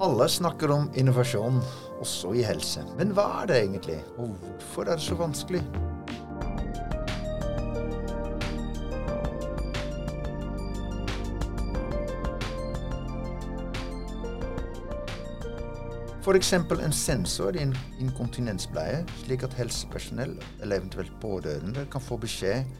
Alle 0.00 0.28
snakker 0.28 0.70
om 0.70 0.90
innovasjon, 0.94 1.56
også 1.98 2.30
i 2.38 2.42
helse. 2.46 2.84
Men 2.94 3.10
hva 3.16 3.24
er 3.40 3.48
det 3.50 3.56
egentlig, 3.64 3.96
og 4.14 4.28
hvorfor 4.38 4.86
er 4.86 4.94
det 4.94 5.02
så 5.02 5.16
vanskelig? 5.18 5.62
F.eks. 16.22 16.52
en 16.52 16.92
sensor 16.92 17.56
i 17.56 17.64
en 17.66 17.74
inkontinensbleie, 17.98 19.02
slik 19.24 19.42
at 19.42 19.58
helsepersonell 19.58 20.36
eller 20.62 20.78
eventuelt 20.78 21.18
pårørende 21.20 21.88
kan 21.90 22.06
få 22.06 22.20
beskjed 22.22 22.70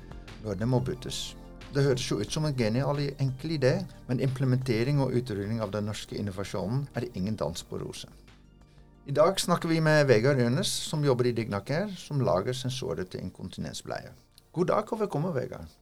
når 0.44 0.62
det 0.62 0.70
må 0.70 0.78
byttes. 0.86 1.37
Det 1.68 1.82
høres 1.84 2.06
jo 2.08 2.16
ut 2.16 2.32
som 2.32 2.46
en 2.48 2.54
genial 2.56 3.00
enkel 3.20 3.52
idé, 3.58 3.74
men 4.08 4.22
implementering 4.24 5.02
og 5.04 5.12
utrulling 5.18 5.60
av 5.60 5.72
den 5.74 5.84
norske 5.90 6.16
innovasjonen 6.16 6.86
er 6.96 7.10
ingen 7.12 7.36
dans 7.36 7.60
på 7.68 7.80
roser. 7.82 8.08
I 9.08 9.12
dag 9.16 9.40
snakker 9.40 9.68
vi 9.68 9.80
med 9.84 10.06
Vegard 10.08 10.40
Ørnes, 10.40 10.68
som 10.68 11.04
jobber 11.04 11.28
i 11.28 11.34
Dignacare, 11.36 11.92
som 11.96 12.24
lager 12.24 12.56
sensorer 12.56 13.04
til 13.04 13.20
inkontinensbleie. 13.24 14.14
God 14.52 14.72
dag 14.72 14.92
og 14.92 15.04
velkommen, 15.04 15.34
Vegard. 15.36 15.77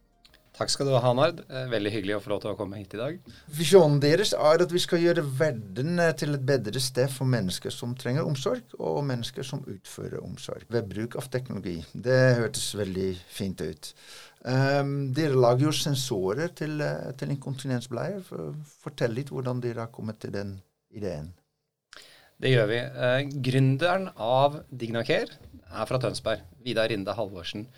Takk 0.57 0.71
skal 0.73 0.89
du 0.89 0.95
ha, 0.97 1.11
Nard. 1.13 1.43
Eh, 1.53 1.67
veldig 1.69 1.91
hyggelig 1.93 2.15
å 2.17 2.21
få 2.25 2.31
lov 2.33 2.39
til 2.41 2.55
å 2.55 2.57
komme 2.57 2.79
hit 2.81 2.95
i 2.97 3.01
dag. 3.01 3.17
Visjonen 3.59 3.99
deres 4.01 4.33
er 4.33 4.63
at 4.65 4.71
vi 4.73 4.81
skal 4.81 5.03
gjøre 5.03 5.25
verden 5.37 6.01
eh, 6.01 6.15
til 6.17 6.33
et 6.33 6.47
bedre 6.49 6.81
sted 6.81 7.13
for 7.13 7.29
mennesker 7.29 7.75
som 7.75 7.93
trenger 7.99 8.25
omsorg, 8.25 8.63
og 8.81 9.03
mennesker 9.05 9.45
som 9.45 9.67
utfører 9.69 10.23
omsorg 10.25 10.65
ved 10.73 10.89
bruk 10.89 11.19
av 11.21 11.29
teknologi. 11.33 11.77
Det 11.93 12.21
hørtes 12.39 12.71
veldig 12.79 13.11
fint 13.29 13.61
ut. 13.61 13.91
Um, 14.47 15.11
dere 15.13 15.37
lager 15.37 15.67
jo 15.67 15.75
sensorer 15.77 16.55
til, 16.57 16.81
eh, 16.81 17.11
til 17.21 17.35
inkontinensbleier. 17.35 18.25
Fortell 18.81 19.13
litt 19.19 19.35
hvordan 19.35 19.61
dere 19.61 19.85
har 19.85 19.93
kommet 19.93 20.23
til 20.25 20.33
den 20.39 20.57
ideen. 20.97 21.35
Det 22.41 22.53
gjør 22.53 22.73
vi. 22.73 22.81
Gründeren 23.45 24.09
av 24.21 24.63
Dignacare 24.69 25.37
er 25.69 25.89
fra 25.89 26.01
Tønsberg. 26.01 26.45
Vidar 26.65 26.89
Rinde 26.93 27.13
Halvorsen. 27.17 27.69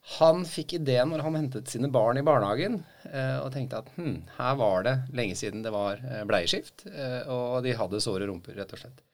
Han 0.00 0.46
fikk 0.48 0.78
ideen 0.78 1.10
når 1.12 1.22
han 1.26 1.36
hentet 1.36 1.68
sine 1.68 1.90
barn 1.92 2.18
i 2.18 2.24
barnehagen 2.24 2.78
eh, 3.10 3.36
og 3.42 3.52
tenkte 3.52 3.82
at 3.82 3.90
hm, 3.98 4.16
her 4.38 4.56
var 4.56 4.86
det 4.86 4.94
lenge 5.16 5.36
siden 5.36 5.62
det 5.64 5.72
var 5.74 6.00
eh, 6.00 6.24
bleieskift, 6.28 6.86
eh, 6.88 7.20
og 7.28 7.60
de 7.66 7.76
hadde 7.76 8.00
såre 8.00 8.28
rumper, 8.30 8.56
rett 8.56 8.72
og 8.72 8.80
slett. 8.80 9.04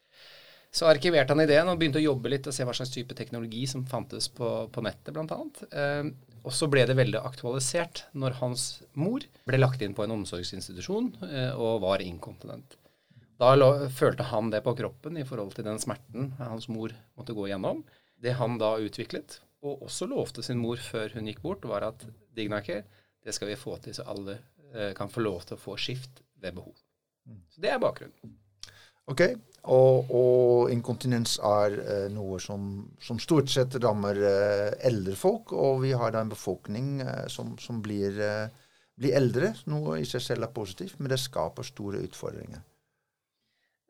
Så 0.76 0.86
arkiverte 0.86 1.34
han 1.34 1.42
ideen 1.42 1.68
og 1.72 1.80
begynte 1.80 1.98
å 1.98 2.04
jobbe 2.04 2.30
litt 2.30 2.46
og 2.46 2.54
se 2.54 2.64
hva 2.66 2.74
slags 2.76 2.92
type 2.94 3.16
teknologi 3.18 3.64
som 3.70 3.84
fantes 3.88 4.28
på, 4.30 4.50
på 4.70 4.82
nettet, 4.84 5.14
bl.a. 5.14 5.38
Og 6.46 6.52
så 6.52 6.68
ble 6.70 6.82
det 6.86 6.98
veldig 6.98 7.22
aktualisert 7.24 8.02
når 8.12 8.36
hans 8.42 8.66
mor 8.92 9.24
ble 9.48 9.60
lagt 9.62 9.80
inn 9.82 9.94
på 9.96 10.04
en 10.04 10.12
omsorgsinstitusjon 10.18 11.08
og 11.56 11.80
var 11.86 12.04
inkontinent. 12.04 12.76
Da 13.40 13.54
følte 13.94 14.28
han 14.28 14.52
det 14.52 14.60
på 14.66 14.76
kroppen 14.76 15.16
i 15.16 15.24
forhold 15.24 15.56
til 15.56 15.64
den 15.64 15.80
smerten 15.80 16.34
hans 16.42 16.68
mor 16.68 16.92
måtte 17.16 17.34
gå 17.38 17.48
igjennom. 17.48 17.80
Det 18.20 18.36
han 18.36 18.60
da 18.60 18.74
utviklet, 18.82 19.40
og 19.66 19.86
også 19.88 20.08
lovte 20.10 20.44
sin 20.46 20.60
mor 20.62 20.80
før 20.80 21.16
hun 21.16 21.28
gikk 21.30 21.42
bort, 21.44 21.66
var 21.68 21.86
at 21.88 22.06
Dignaker, 22.36 22.84
det 23.24 23.34
skal 23.34 23.50
vi 23.50 23.58
få 23.58 23.76
til 23.82 23.96
så 23.96 24.06
alle 24.06 24.38
eh, 24.72 24.92
kan 24.96 25.10
få 25.10 25.24
lov 25.24 25.46
til 25.46 25.56
å 25.56 25.62
få 25.62 25.76
skift 25.80 26.22
ved 26.42 26.54
behov. 26.58 26.74
Mm. 27.26 27.40
Så 27.50 27.62
Det 27.62 27.72
er 27.72 27.82
bakgrunnen. 27.82 28.36
Ok, 29.06 29.22
Og, 29.66 30.10
og 30.14 30.70
inkontinens 30.70 31.40
er 31.42 31.74
eh, 31.82 32.06
noe 32.14 32.38
som, 32.42 32.86
som, 33.02 33.18
stort 33.18 33.50
sett 33.50 33.74
rammer 33.82 34.18
eh, 34.18 34.70
eldre 34.86 35.16
folk, 35.18 35.52
og 35.52 35.82
vi 35.82 35.90
har 35.90 36.14
da 36.14 36.22
en 36.22 36.30
befolkning 36.30 37.00
som, 37.30 37.56
som 37.58 37.82
blir, 37.82 38.20
blir 38.94 39.18
eldre. 39.18 39.54
Noe 39.66 39.98
i 39.98 40.06
seg 40.06 40.22
selv 40.22 40.46
er 40.46 40.54
positivt, 40.54 41.00
men 41.00 41.10
det 41.10 41.18
skaper 41.22 41.66
store 41.66 42.04
utfordringer. 42.06 42.62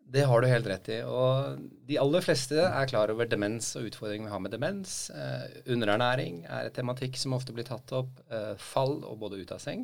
Det 0.06 0.22
har 0.22 0.40
du 0.40 0.46
helt 0.46 0.68
rett 0.70 0.88
i. 0.94 1.00
Og 1.02 1.62
de 1.88 1.98
aller 1.98 2.22
fleste 2.22 2.62
er 2.62 2.90
klar 2.90 3.10
over 3.10 3.26
demens 3.26 3.72
og 3.78 3.88
utfordringen 3.88 4.28
vi 4.28 4.34
har 4.34 4.42
med 4.42 4.54
demens. 4.54 4.98
Eh, 5.10 5.62
underernæring 5.74 6.44
er 6.44 6.68
et 6.68 6.76
tematikk 6.78 7.18
som 7.18 7.34
ofte 7.34 7.54
blir 7.56 7.66
tatt 7.66 7.90
opp. 7.96 8.20
Eh, 8.30 8.52
fall 8.60 9.00
og 9.02 9.18
både 9.24 9.40
ut 9.42 9.54
av 9.56 9.62
seng. 9.62 9.82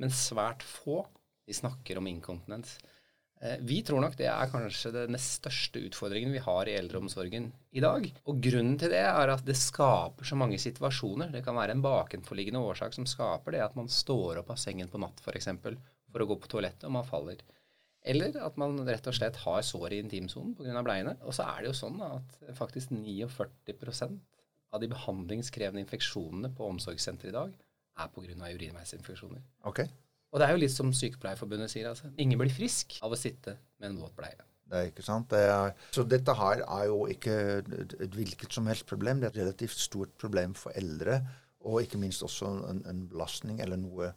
Men 0.00 0.14
svært 0.14 0.64
få 0.64 1.02
de 1.48 1.56
snakker 1.56 2.00
om 2.00 2.08
inkontinens. 2.08 2.78
Eh, 3.40 3.58
vi 3.60 3.82
tror 3.86 4.00
nok 4.02 4.16
det 4.18 4.30
er 4.32 4.50
kanskje 4.50 4.94
den 4.94 5.12
nest 5.14 5.36
største 5.42 5.84
utfordringen 5.84 6.32
vi 6.32 6.42
har 6.42 6.68
i 6.68 6.78
eldreomsorgen 6.78 7.52
i 7.76 7.84
dag. 7.84 8.08
Og 8.24 8.40
grunnen 8.48 8.80
til 8.80 8.96
det 8.96 9.04
er 9.04 9.34
at 9.34 9.44
det 9.46 9.58
skaper 9.58 10.26
så 10.26 10.38
mange 10.38 10.58
situasjoner. 10.58 11.28
Det 11.34 11.44
kan 11.44 11.60
være 11.60 11.76
en 11.76 11.84
bakenforliggende 11.84 12.64
årsak 12.72 12.96
som 12.96 13.06
skaper 13.06 13.54
det 13.54 13.62
at 13.68 13.76
man 13.78 13.92
står 13.92 14.40
opp 14.40 14.56
av 14.56 14.58
sengen 14.64 14.88
på 14.88 15.00
natt 15.04 15.20
f.eks. 15.20 15.52
For, 15.60 15.76
for 16.08 16.24
å 16.24 16.30
gå 16.32 16.40
på 16.40 16.52
toalettet 16.56 16.88
og 16.88 16.96
man 16.96 17.06
faller. 17.06 17.44
Eller 18.06 18.36
at 18.40 18.56
man 18.60 18.78
rett 18.86 19.06
og 19.10 19.16
slett 19.16 19.36
har 19.42 19.62
sår 19.66 19.96
i 19.96 20.00
intimsonen 20.04 20.54
pga. 20.56 20.82
bleiene. 20.86 21.16
Og 21.26 21.34
så 21.34 21.46
er 21.50 21.62
det 21.62 21.72
jo 21.72 21.78
sånn 21.80 22.02
at 22.04 22.36
faktisk 22.56 22.92
49% 22.94 24.18
av 24.72 24.82
de 24.82 24.90
behandlingskrevende 24.92 25.82
infeksjonene 25.82 26.52
på 26.54 26.68
omsorgssenteret 26.68 27.32
i 27.32 27.36
dag 27.36 27.56
er 27.98 28.12
pga. 28.14 28.52
urinveisinfeksjoner. 28.54 29.42
Okay. 29.70 29.88
Og 30.32 30.40
det 30.40 30.46
er 30.46 30.54
jo 30.54 30.60
litt 30.60 30.74
som 30.74 30.92
Sykepleierforbundet 30.92 31.72
sier. 31.72 31.88
altså. 31.88 32.12
Ingen 32.20 32.38
blir 32.40 32.52
frisk 32.52 32.98
av 33.02 33.14
å 33.14 33.18
sitte 33.18 33.56
med 33.80 33.90
en 33.92 34.00
våt 34.02 34.16
bleie. 34.16 34.44
Det 34.68 34.76
er 34.76 34.90
ikke 34.90 35.04
sant. 35.04 35.30
Det 35.32 35.40
er, 35.48 35.70
så 35.96 36.04
dette 36.04 36.34
her 36.36 36.62
er 36.66 36.88
jo 36.90 37.06
ikke 37.08 37.34
et 38.04 38.16
hvilket 38.16 38.52
som 38.52 38.68
helst 38.68 38.84
problem. 38.88 39.20
Det 39.20 39.30
er 39.30 39.32
et 39.32 39.42
relativt 39.46 39.80
stort 39.80 40.12
problem 40.20 40.52
for 40.58 40.76
eldre, 40.76 41.22
og 41.64 41.80
ikke 41.82 42.00
minst 42.00 42.22
også 42.22 42.50
en, 42.68 42.82
en 42.88 43.06
belastning 43.08 43.62
eller 43.64 43.80
noe 43.80 44.12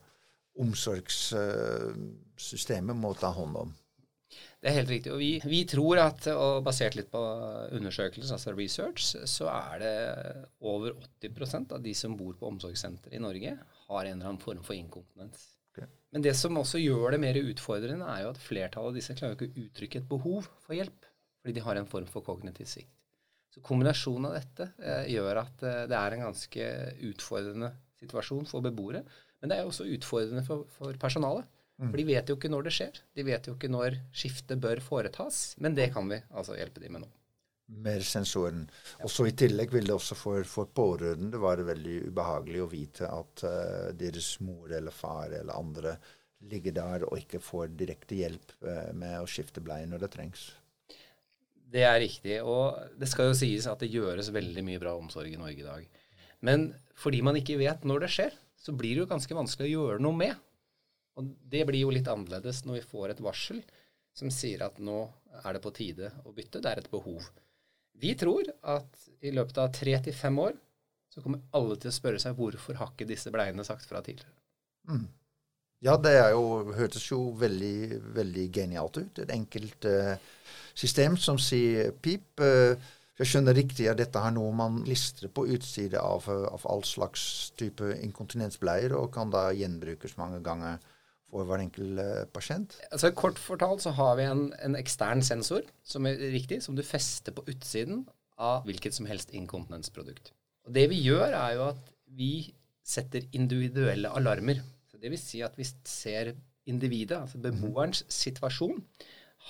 omsorgssystemet 0.59 2.95
må 2.97 3.13
ta 3.19 3.29
hånd 3.35 3.56
om. 3.63 3.69
Det 4.62 4.69
er 4.69 4.78
helt 4.78 4.94
riktig. 4.94 5.12
Og 5.13 5.19
vi, 5.19 5.41
vi, 5.44 5.66
tror 5.67 5.97
at, 6.03 6.28
og 6.31 6.63
basert 6.66 6.95
litt 6.97 7.12
på 7.12 7.22
undersøkelser, 7.78 8.34
altså 8.38 8.51
research, 8.56 9.01
så 9.28 9.45
er 9.51 9.73
det 9.81 9.95
over 10.59 10.94
80% 11.23 11.73
av 11.75 11.79
de 11.84 11.94
som 11.97 12.17
bor 12.19 12.34
på 12.38 12.47
omsorgssenter 12.51 13.09
i 13.17 13.23
Norge, 13.23 13.51
har 13.88 14.01
en 14.06 14.13
eller 14.13 14.28
annen 14.29 14.44
form 14.44 14.61
for 14.66 14.75
inkontinens. 14.78 15.40
Okay. 15.72 15.88
Men 16.13 16.22
det 16.25 16.35
som 16.38 16.59
også 16.59 16.78
gjør 16.81 17.07
det 17.16 17.22
mer 17.23 17.38
utfordrende, 17.41 18.06
er 18.06 18.19
jo 18.25 18.34
at 18.34 18.44
flertallet 18.44 18.90
av 18.91 18.97
disse 19.00 19.17
klarer 19.17 19.35
ikke 19.38 19.50
å 19.50 19.66
uttrykke 19.66 19.97
et 20.01 20.11
behov 20.11 20.41
for 20.61 20.73
hjelp, 20.78 21.01
fordi 21.41 21.53
de 21.57 21.66
har 21.66 21.75
en 21.79 21.90
form 21.90 22.07
for 22.11 22.22
kognitiv 22.28 22.67
svikt. 22.69 22.94
Så 23.51 23.59
kombinasjonen 23.66 24.29
av 24.29 24.34
dette 24.38 24.66
eh, 24.79 25.06
gjør 25.11 25.41
at 25.41 25.57
eh, 25.67 25.85
det 25.91 25.97
er 25.97 26.11
en 26.16 26.25
ganske 26.29 26.67
utfordrende 27.09 27.69
situasjon 28.00 28.45
for 28.47 28.63
beboere. 28.63 29.01
Men 29.41 29.52
det 29.52 29.57
er 29.57 29.66
jo 29.66 29.72
også 29.72 29.90
utfordrende 29.90 30.44
for, 30.46 30.68
for 30.78 30.97
personalet. 31.02 31.50
Mm. 31.81 31.90
For 31.90 31.97
de 31.97 32.06
vet 32.06 32.29
jo 32.29 32.38
ikke 32.38 32.52
når 32.53 32.68
det 32.68 32.75
skjer. 32.75 33.02
De 33.18 33.25
vet 33.25 33.50
jo 33.50 33.56
ikke 33.56 33.72
når 33.72 33.97
skiftet 34.13 34.62
bør 34.62 34.84
foretas. 34.85 35.41
Men 35.57 35.75
det 35.78 35.90
kan 35.96 36.06
vi 36.12 36.22
altså 36.29 36.57
hjelpe 36.59 36.84
dem 36.84 36.94
med 36.96 37.06
nå. 37.07 37.09
Med 37.81 38.03
sensoren. 38.06 38.66
Og 39.02 39.09
så 39.09 39.25
I 39.29 39.35
tillegg 39.40 39.72
vil 39.74 39.88
det 39.88 39.96
også 39.96 40.18
for, 40.19 40.46
for 40.46 40.69
pårørende 40.75 41.40
være 41.41 41.66
veldig 41.72 41.97
ubehagelig 42.12 42.62
å 42.62 42.69
vite 42.69 43.09
at 43.09 43.46
uh, 43.47 43.90
deres 43.97 44.34
mor 44.44 44.74
eller 44.75 44.94
far 44.94 45.31
eller 45.31 45.56
andre 45.56 45.96
ligger 46.52 46.75
der 46.75 47.06
og 47.08 47.18
ikke 47.22 47.41
får 47.41 47.72
direkte 47.79 48.18
hjelp 48.18 48.53
uh, 48.66 48.91
med 48.97 49.22
å 49.22 49.29
skifte 49.29 49.63
bleie 49.63 49.88
når 49.90 50.06
det 50.06 50.12
trengs. 50.18 50.50
Det 51.72 51.88
er 51.88 51.97
riktig. 52.03 52.38
Og 52.44 52.78
det 53.00 53.09
skal 53.09 53.31
jo 53.31 53.40
sies 53.41 53.66
at 53.72 53.81
det 53.81 53.90
gjøres 53.94 54.29
veldig 54.35 54.68
mye 54.68 54.84
bra 54.84 54.94
omsorg 55.00 55.31
i 55.31 55.40
Norge 55.40 55.63
i 55.63 55.68
dag. 55.68 56.06
Men 56.46 56.72
fordi 56.97 57.22
man 57.25 57.38
ikke 57.40 57.58
vet 57.62 57.88
når 57.88 58.06
det 58.06 58.13
skjer, 58.13 58.38
så 58.61 58.73
blir 58.77 58.95
det 58.95 59.03
jo 59.03 59.09
ganske 59.09 59.35
vanskelig 59.35 59.72
å 59.72 59.85
gjøre 59.85 60.03
noe 60.05 60.17
med. 60.17 60.35
Og 61.19 61.31
det 61.51 61.63
blir 61.67 61.83
jo 61.83 61.94
litt 61.94 62.09
annerledes 62.09 62.63
når 62.66 62.79
vi 62.79 62.89
får 62.94 63.13
et 63.13 63.23
varsel 63.23 63.61
som 64.16 64.31
sier 64.33 64.63
at 64.66 64.77
nå 64.83 65.03
er 65.41 65.55
det 65.55 65.63
på 65.63 65.73
tide 65.75 66.11
å 66.27 66.33
bytte. 66.35 66.61
Det 66.61 66.72
er 66.72 66.81
et 66.81 66.91
behov. 66.91 67.25
Vi 68.01 68.13
tror 68.17 68.47
at 68.73 69.07
i 69.22 69.33
løpet 69.33 69.57
av 69.61 69.73
tre 69.75 69.95
til 70.05 70.16
fem 70.16 70.38
år 70.41 70.53
så 71.11 71.23
kommer 71.23 71.44
alle 71.57 71.75
til 71.79 71.91
å 71.91 71.95
spørre 71.95 72.22
seg 72.23 72.38
hvorfor 72.38 72.77
har 72.79 72.94
ikke 72.94 73.09
disse 73.09 73.31
bleiene 73.33 73.66
sagt 73.67 73.88
fra 73.88 73.99
tidligere. 74.03 74.31
Mm. 74.88 75.09
Ja, 75.81 75.97
det 75.97 76.13
jo, 76.31 76.43
hørtes 76.78 77.07
jo 77.09 77.19
veldig, 77.41 78.02
veldig 78.16 78.46
genialt 78.53 78.99
ut. 79.02 79.22
Et 79.23 79.34
enkelt 79.34 79.87
uh, 79.90 80.13
system 80.78 81.17
som 81.19 81.40
sier 81.41 81.90
pip. 82.05 82.29
Uh, 82.40 82.78
jeg 83.22 83.29
skjønner 83.29 83.58
riktig 83.58 83.85
at 83.91 84.00
dette 84.00 84.22
er 84.22 84.34
noe 84.34 84.50
man 84.56 84.79
klistrer 84.85 85.29
på 85.34 85.46
utsiden 85.53 86.02
av, 86.02 86.26
av 86.28 86.64
all 86.70 86.82
slags 86.88 87.52
type 87.59 87.94
inkontinensbleier, 88.02 88.96
og 88.97 89.12
kan 89.14 89.34
da 89.34 89.50
gjenbrukes 89.53 90.18
mange 90.18 90.41
ganger 90.46 90.82
for 91.32 91.47
hver 91.47 91.64
enkelt 91.64 92.02
uh, 92.02 92.23
pasient? 92.34 92.76
Altså, 92.91 93.14
kort 93.16 93.40
fortalt 93.40 93.84
så 93.85 93.94
har 93.96 94.18
vi 94.20 94.28
en, 94.28 94.47
en, 94.66 94.76
ekstern 94.79 95.23
sensor 95.26 95.64
som 95.88 96.08
er 96.09 96.20
riktig, 96.34 96.59
som 96.66 96.76
du 96.76 96.84
fester 96.85 97.35
på 97.35 97.46
utsiden 97.52 98.03
av 98.41 98.66
hvilket 98.68 98.97
som 98.97 99.08
helst 99.09 99.32
inkontinensprodukt. 99.38 100.34
Og 100.68 100.76
Det 100.76 100.88
vi 100.91 101.00
gjør, 101.06 101.29
er 101.29 101.56
jo 101.58 101.70
at 101.70 101.94
vi 102.12 102.34
setter 102.84 103.29
individuelle 103.38 104.12
alarmer. 104.18 104.59
Så 104.90 105.00
det 105.00 105.14
vil 105.14 105.22
si 105.22 105.41
at 105.46 105.56
vi 105.58 105.68
ser 105.88 106.34
individet, 106.70 107.18
altså 107.18 107.40
beboerens 107.41 108.03
situasjon, 108.12 108.82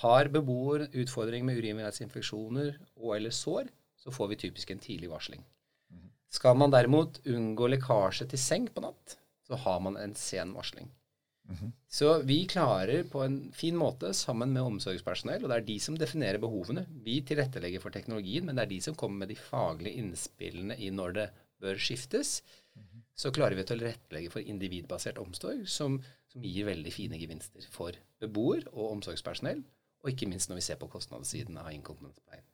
har 0.00 0.30
beboer 0.32 0.86
utfordring 1.02 1.44
med 1.46 1.60
urinveisinfeksjoner 1.60 2.78
og 2.96 3.16
eller 3.16 3.34
sår, 3.34 3.68
så 4.00 4.14
får 4.14 4.32
vi 4.32 4.40
typisk 4.46 4.72
en 4.72 4.82
tidlig 4.82 5.10
varsling. 5.12 5.44
Skal 6.32 6.56
man 6.56 6.72
derimot 6.72 7.20
unngå 7.28 7.68
lekkasje 7.74 8.26
til 8.30 8.40
seng 8.40 8.70
på 8.72 8.82
natt, 8.82 9.18
så 9.44 9.58
har 9.66 9.82
man 9.84 9.98
en 10.00 10.14
sen 10.16 10.54
varsling. 10.56 10.88
Så 11.92 12.22
vi 12.24 12.38
klarer 12.48 13.04
på 13.10 13.20
en 13.24 13.36
fin 13.52 13.76
måte 13.76 14.12
sammen 14.16 14.54
med 14.54 14.64
omsorgspersonell, 14.64 15.42
og 15.42 15.50
det 15.50 15.58
er 15.58 15.66
de 15.66 15.76
som 15.84 15.98
definerer 15.98 16.40
behovene. 16.40 16.86
Vi 17.04 17.18
tilrettelegger 17.28 17.82
for 17.82 17.92
teknologien, 17.92 18.46
men 18.46 18.56
det 18.56 18.64
er 18.64 18.70
de 18.70 18.80
som 18.86 18.96
kommer 18.96 19.24
med 19.24 19.34
de 19.34 19.36
faglige 19.36 20.00
innspillene 20.00 20.78
i 20.80 20.88
når 20.94 21.16
det 21.18 21.26
bør 21.60 21.82
skiftes. 21.82 22.38
Så 23.12 23.34
klarer 23.34 23.58
vi 23.58 23.66
å 23.66 23.68
tilrettelegge 23.68 24.32
for 24.32 24.40
individbasert 24.54 25.20
omsorg, 25.20 25.66
som, 25.68 25.98
som 26.32 26.46
gir 26.46 26.70
veldig 26.70 26.94
fine 26.94 27.20
gevinster 27.20 27.66
for 27.74 27.98
beboer 28.22 28.64
og 28.72 28.96
omsorgspersonell, 28.96 29.60
og 30.02 30.10
ikke 30.10 30.30
minst 30.30 30.50
når 30.50 30.60
vi 30.60 30.66
ser 30.70 30.80
på 30.80 30.90
kostnadssiden 30.90 31.58
av 31.62 31.70
inkontinenspleien. 31.74 32.46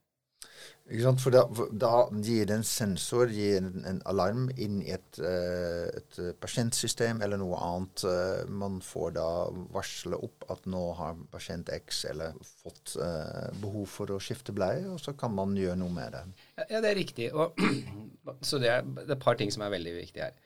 Ikke 0.88 1.04
sant? 1.04 1.20
For 1.20 1.34
da, 1.34 1.42
da 1.76 1.92
gir 2.24 2.46
det 2.48 2.54
en 2.56 2.64
sensor, 2.64 3.28
gir 3.32 3.58
en, 3.60 3.82
en 3.88 3.98
alarm 4.08 4.46
inn 4.56 4.78
i 4.80 4.94
et, 4.94 5.20
uh, 5.20 5.84
et, 5.92 6.18
pasientsystem 6.40 7.20
eller 7.24 7.40
noe 7.40 7.58
annet. 7.60 8.04
Uh, 8.08 8.48
man 8.48 8.78
får 8.84 9.12
da 9.18 9.28
varsle 9.74 10.16
opp 10.16 10.48
at 10.54 10.64
nå 10.70 10.82
har 10.96 11.18
pasient 11.32 11.68
X 11.74 12.04
eller 12.08 12.36
fått 12.62 12.94
eh, 13.04 13.48
behov 13.60 13.84
for 13.90 14.14
å 14.14 14.20
skifte 14.22 14.54
bleie, 14.56 14.86
og 14.88 15.00
så 15.02 15.12
kan 15.18 15.34
man 15.36 15.56
gjøre 15.58 15.76
noe 15.82 15.92
med 15.92 16.16
det. 16.16 16.24
Ja, 16.70 16.80
det 16.80 16.92
er 16.92 16.98
riktig. 16.98 17.30
Og, 17.36 17.60
så 18.48 18.60
det 18.62 18.72
er, 18.72 18.86
det 18.88 19.10
er 19.10 19.16
et 19.18 19.24
par 19.24 19.36
ting 19.40 19.52
som 19.52 19.64
er 19.66 19.74
veldig 19.76 19.96
viktige 19.98 20.30
her. 20.30 20.40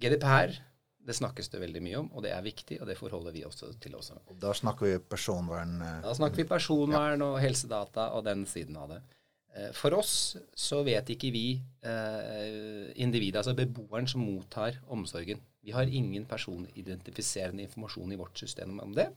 GDPR 0.00 0.56
det 1.06 1.16
snakkes 1.16 1.48
det 1.52 1.62
veldig 1.62 1.80
mye 1.84 2.00
om, 2.02 2.10
og 2.14 2.24
det 2.24 2.32
er 2.34 2.42
viktig, 2.44 2.80
og 2.82 2.88
det 2.90 2.98
forholder 2.98 3.34
vi 3.34 3.44
også 3.48 3.72
til 3.80 3.96
også. 3.96 4.18
Da 4.40 4.52
snakker 4.56 4.86
vi 4.86 4.98
personvern? 5.00 5.78
Da 6.04 6.12
snakker 6.16 6.42
vi 6.42 6.48
personvern 6.48 7.24
og 7.24 7.38
helsedata 7.40 8.10
og 8.16 8.26
den 8.26 8.44
siden 8.48 8.76
av 8.80 8.92
det. 8.92 9.00
Eh, 9.56 9.70
for 9.74 9.96
oss 9.98 10.36
så 10.54 10.82
vet 10.86 11.10
ikke 11.14 11.32
vi 11.34 11.46
eh, 11.58 12.90
individet, 13.02 13.40
altså 13.40 13.56
beboeren 13.58 14.08
som 14.10 14.22
mottar 14.22 14.78
omsorgen. 14.92 15.40
Vi 15.64 15.74
har 15.74 15.90
ingen 15.90 16.26
personidentifiserende 16.28 17.64
informasjon 17.66 18.12
i 18.12 18.20
vårt 18.20 18.38
system 18.38 18.78
om 18.80 18.94
det. 18.96 19.10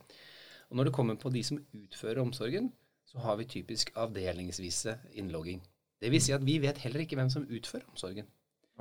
Og 0.69 0.79
når 0.79 0.89
det 0.89 0.95
kommer 0.95 1.19
på 1.19 1.29
de 1.29 1.43
som 1.45 1.61
utfører 1.75 2.23
omsorgen, 2.23 2.71
så 3.05 3.21
har 3.21 3.37
vi 3.37 3.45
typisk 3.45 3.91
avdelingsvise 3.95 4.97
innlogging. 5.13 5.61
Det 6.01 6.09
vil 6.11 6.23
si 6.23 6.33
at 6.35 6.43
vi 6.43 6.57
vet 6.59 6.81
heller 6.83 7.03
ikke 7.03 7.19
hvem 7.19 7.29
som 7.31 7.45
utfører 7.45 7.85
omsorgen. 7.91 8.25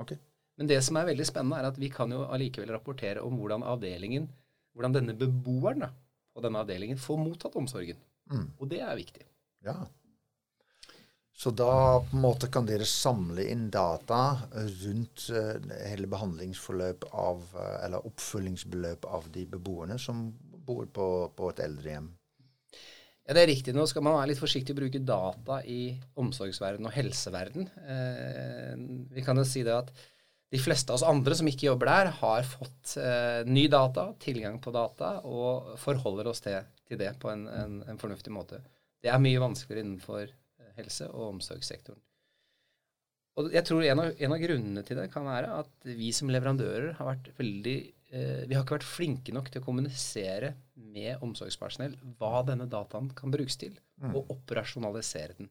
Okay. 0.01 0.17
Men 0.59 0.69
det 0.69 0.79
som 0.85 0.97
er 0.99 1.09
veldig 1.09 1.25
spennende, 1.25 1.59
er 1.59 1.71
at 1.71 1.79
vi 1.81 1.89
kan 1.93 2.11
jo 2.13 2.23
allikevel 2.29 2.75
rapportere 2.75 3.23
om 3.25 3.39
hvordan 3.39 3.65
avdelingen, 3.65 4.27
hvordan 4.73 4.95
denne 4.99 5.17
beboeren 5.17 5.87
da, 5.87 5.89
på 6.33 6.43
denne 6.45 6.61
avdelingen 6.61 7.01
får 7.01 7.19
mottatt 7.21 7.57
omsorgen. 7.59 7.99
Mm. 8.31 8.47
Og 8.59 8.69
det 8.69 8.81
er 8.85 8.97
viktig. 8.97 9.25
Ja. 9.65 9.77
Så 11.33 11.49
da 11.57 11.99
på 12.05 12.13
en 12.13 12.21
måte 12.21 12.47
kan 12.53 12.67
dere 12.69 12.85
samle 12.85 13.47
inn 13.49 13.65
data 13.73 14.19
rundt 14.53 15.25
uh, 15.33 15.57
hele 15.89 16.09
behandlingsforløp 16.11 17.07
av, 17.09 17.41
uh, 17.57 17.77
eller 17.85 18.05
oppfølgingsbeløp 18.05 19.07
av 19.09 19.25
de 19.33 19.47
beboerne 19.49 19.97
som 19.99 20.27
bor 20.63 20.85
på, 20.93 21.07
på 21.33 21.49
et 21.49 21.63
eldrehjem. 21.65 22.11
Ja, 23.23 23.33
Det 23.33 23.41
er 23.41 23.49
riktig. 23.49 23.73
Nå 23.75 23.85
skal 23.87 24.03
man 24.05 24.17
være 24.17 24.33
litt 24.33 24.41
forsiktig 24.41 24.75
å 24.75 24.81
bruke 24.81 24.99
data 24.99 25.61
i 25.63 25.95
omsorgsverden 26.19 26.89
og 26.89 26.91
helseverden. 26.91 27.69
Eh, 27.87 28.73
vi 29.15 29.23
kan 29.23 29.39
jo 29.39 29.45
si 29.47 29.63
det 29.63 29.75
at 29.77 29.93
de 30.53 30.59
fleste 30.61 30.93
av 30.93 30.99
oss 30.99 31.07
andre 31.07 31.33
som 31.33 31.47
ikke 31.49 31.65
jobber 31.65 31.89
der, 31.89 32.11
har 32.19 32.45
fått 32.45 32.93
eh, 33.01 33.41
ny 33.49 33.65
data, 33.73 34.11
tilgang 34.21 34.59
på 34.61 34.73
data, 34.75 35.15
og 35.25 35.73
forholder 35.81 36.29
oss 36.29 36.43
til, 36.45 36.59
til 36.85 36.99
det 37.01 37.09
på 37.21 37.31
en, 37.33 37.47
en, 37.49 37.79
en 37.89 38.01
fornuftig 38.01 38.33
måte. 38.35 38.61
Det 39.01 39.09
er 39.09 39.21
mye 39.21 39.41
vanskeligere 39.41 39.87
innenfor 39.87 40.27
helse- 40.77 41.09
og 41.09 41.31
omsorgssektoren. 41.31 42.01
Og 43.41 43.49
jeg 43.49 43.65
tror 43.65 43.81
en 43.81 44.03
av, 44.03 44.11
en 44.13 44.35
av, 44.35 44.41
grunnene 44.43 44.83
til 44.85 44.99
det 44.99 45.07
kan 45.13 45.25
være 45.25 45.55
at 45.63 45.87
vi 45.89 46.11
som 46.13 46.29
leverandører 46.29 46.91
har 46.99 47.07
vært 47.07 47.31
veldig 47.39 47.77
eh, 48.13 48.43
Vi 48.45 48.53
har 48.53 48.61
ikke 48.61 48.77
vært 48.77 48.85
flinke 48.85 49.33
nok 49.33 49.49
til 49.49 49.63
å 49.63 49.65
kommunisere 49.65 50.53
med 50.77 51.23
omsorgspersonell 51.25 51.97
hva 52.19 52.43
denne 52.45 52.69
dataen 52.69 53.09
kan 53.17 53.33
brukes 53.33 53.57
til, 53.57 53.73
mm. 54.03 54.13
og 54.13 54.29
operasjonalisere 54.37 55.39
den. 55.39 55.49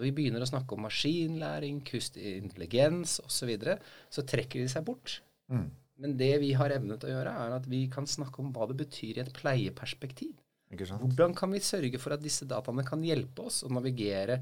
Når 0.00 0.06
vi 0.06 0.14
begynner 0.16 0.40
å 0.40 0.48
snakke 0.48 0.72
om 0.72 0.86
maskinlæring, 0.86 1.82
kunstig 1.84 2.38
intelligens 2.38 3.18
osv., 3.20 3.34
så, 3.36 3.48
videre, 3.50 3.74
så 4.08 4.24
trekker 4.24 4.62
de 4.62 4.70
seg 4.72 4.86
bort. 4.86 5.18
Mm. 5.52 5.66
Men 6.00 6.14
det 6.16 6.30
vi 6.40 6.54
har 6.56 6.72
evnet 6.72 7.04
å 7.04 7.10
gjøre, 7.10 7.34
er 7.44 7.56
at 7.58 7.66
vi 7.68 7.82
kan 7.92 8.08
snakke 8.08 8.40
om 8.40 8.48
hva 8.54 8.64
det 8.70 8.78
betyr 8.80 9.18
i 9.18 9.22
et 9.26 9.34
pleieperspektiv. 9.36 10.32
Hvordan 10.72 11.34
kan 11.36 11.52
vi 11.52 11.60
sørge 11.60 12.00
for 12.00 12.16
at 12.16 12.24
disse 12.24 12.48
dataene 12.48 12.86
kan 12.88 13.04
hjelpe 13.04 13.44
oss 13.50 13.60
å 13.66 13.72
navigere? 13.74 14.38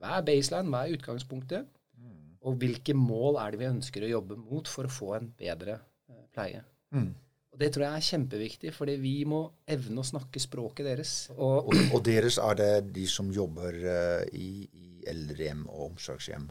Hva 0.00 0.16
er 0.18 0.26
baseline, 0.26 0.72
hva 0.74 0.82
er 0.82 0.96
utgangspunktet? 0.96 1.70
Mm. 2.00 2.34
Og 2.42 2.58
hvilke 2.64 2.98
mål 2.98 3.38
er 3.44 3.54
det 3.54 3.62
vi 3.62 3.70
ønsker 3.70 4.08
å 4.08 4.10
jobbe 4.16 4.40
mot 4.40 4.66
for 4.66 4.90
å 4.90 4.92
få 4.96 5.12
en 5.20 5.30
bedre 5.38 5.78
uh, 5.78 6.24
pleie? 6.34 6.64
Mm. 6.96 7.12
Og 7.54 7.60
Det 7.62 7.70
tror 7.72 7.86
jeg 7.86 7.96
er 7.96 8.06
kjempeviktig, 8.10 8.74
fordi 8.76 8.98
vi 9.00 9.14
må 9.28 9.40
evne 9.70 10.02
å 10.02 10.06
snakke 10.06 10.42
språket 10.42 10.90
deres. 10.90 11.14
Og, 11.36 11.70
og, 11.70 11.82
og 11.96 12.04
deres 12.04 12.36
er 12.42 12.58
det 12.58 12.70
de 12.98 13.06
som 13.08 13.30
jobber 13.32 13.78
uh, 13.86 14.22
i, 14.36 14.66
i 14.66 15.08
eldrehjem 15.08 15.64
og 15.70 15.92
omsorgshjem? 15.92 16.50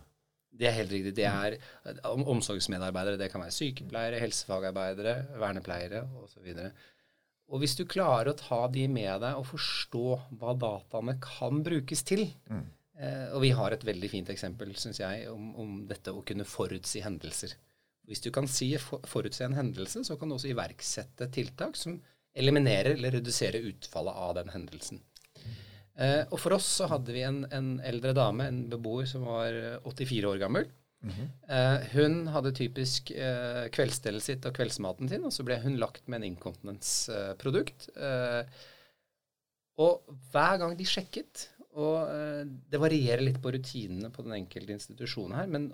Det 0.56 0.70
er 0.70 0.78
helt 0.78 0.94
riktig. 0.94 1.14
Det 1.18 1.28
er 1.28 1.58
omsorgsmedarbeidere. 2.16 3.20
Det 3.20 3.30
kan 3.32 3.44
være 3.44 3.54
sykepleiere, 3.54 4.22
helsefagarbeidere, 4.24 5.16
vernepleiere 5.42 6.06
osv. 6.24 6.48
Og 7.52 7.62
hvis 7.62 7.76
du 7.78 7.84
klarer 7.90 8.32
å 8.32 8.40
ta 8.40 8.64
de 8.72 8.88
med 8.90 9.22
deg 9.22 9.38
og 9.38 9.46
forstå 9.52 10.06
hva 10.40 10.56
dataene 10.58 11.18
kan 11.22 11.62
brukes 11.66 12.02
til 12.08 12.26
mm. 12.50 12.64
eh, 12.98 13.28
Og 13.36 13.44
vi 13.44 13.52
har 13.58 13.76
et 13.76 13.86
veldig 13.86 14.10
fint 14.10 14.32
eksempel, 14.34 14.74
syns 14.80 15.02
jeg, 15.04 15.28
om, 15.30 15.52
om, 15.62 15.76
dette 15.90 16.14
å 16.14 16.24
kunne 16.26 16.48
forutsi 16.50 17.04
hendelser. 17.06 17.54
Hvis 18.06 18.22
du 18.22 18.30
kan 18.34 18.48
si 18.50 18.72
forutse 18.78 19.46
en 19.46 19.58
hendelse, 19.58 20.04
så 20.06 20.18
kan 20.20 20.30
du 20.30 20.38
også 20.38 20.52
iverksette 20.52 21.30
tiltak 21.34 21.78
som 21.80 21.98
eliminerer 22.36 22.94
eller 22.94 23.16
reduserer 23.18 23.66
utfallet 23.72 24.24
av 24.28 24.36
den 24.40 24.52
hendelsen. 24.54 25.02
Eh, 25.96 26.24
og 26.28 26.40
for 26.42 26.58
oss 26.58 26.68
så 26.82 26.90
hadde 26.92 27.14
vi 27.16 27.24
en, 27.24 27.46
en 27.56 27.78
eldre 27.88 28.12
dame, 28.18 28.50
en 28.50 28.66
beboer 28.72 29.08
som 29.10 29.26
var 29.30 29.56
84 29.88 30.34
år 30.34 30.42
gammel. 30.44 30.68
Mm 31.06 31.12
-hmm. 31.14 31.90
hun 31.94 32.28
hadde 32.28 32.52
typisk 32.52 33.12
uh, 33.12 33.70
kveldsstellet 33.70 34.24
sitt 34.24 34.46
og 34.46 34.56
kveldsmaten 34.56 35.10
sin, 35.10 35.26
og 35.26 35.34
så 35.34 35.44
ble 35.44 35.60
hun 35.62 35.78
lagt 35.78 36.08
med 36.08 36.18
en 36.18 36.24
inkontinensprodukt. 36.24 37.90
Uh, 37.96 38.42
og 39.78 40.02
hver 40.32 40.58
gang 40.58 40.78
de 40.78 40.86
sjekket 40.86 41.50
Og 41.76 42.08
det 42.72 42.80
varierer 42.80 43.22
litt 43.22 43.42
på 43.44 43.52
rutinene 43.52 44.10
på 44.10 44.24
den 44.24 44.32
enkelte 44.32 44.72
institusjonen 44.72 45.36
her, 45.36 45.48
men 45.48 45.74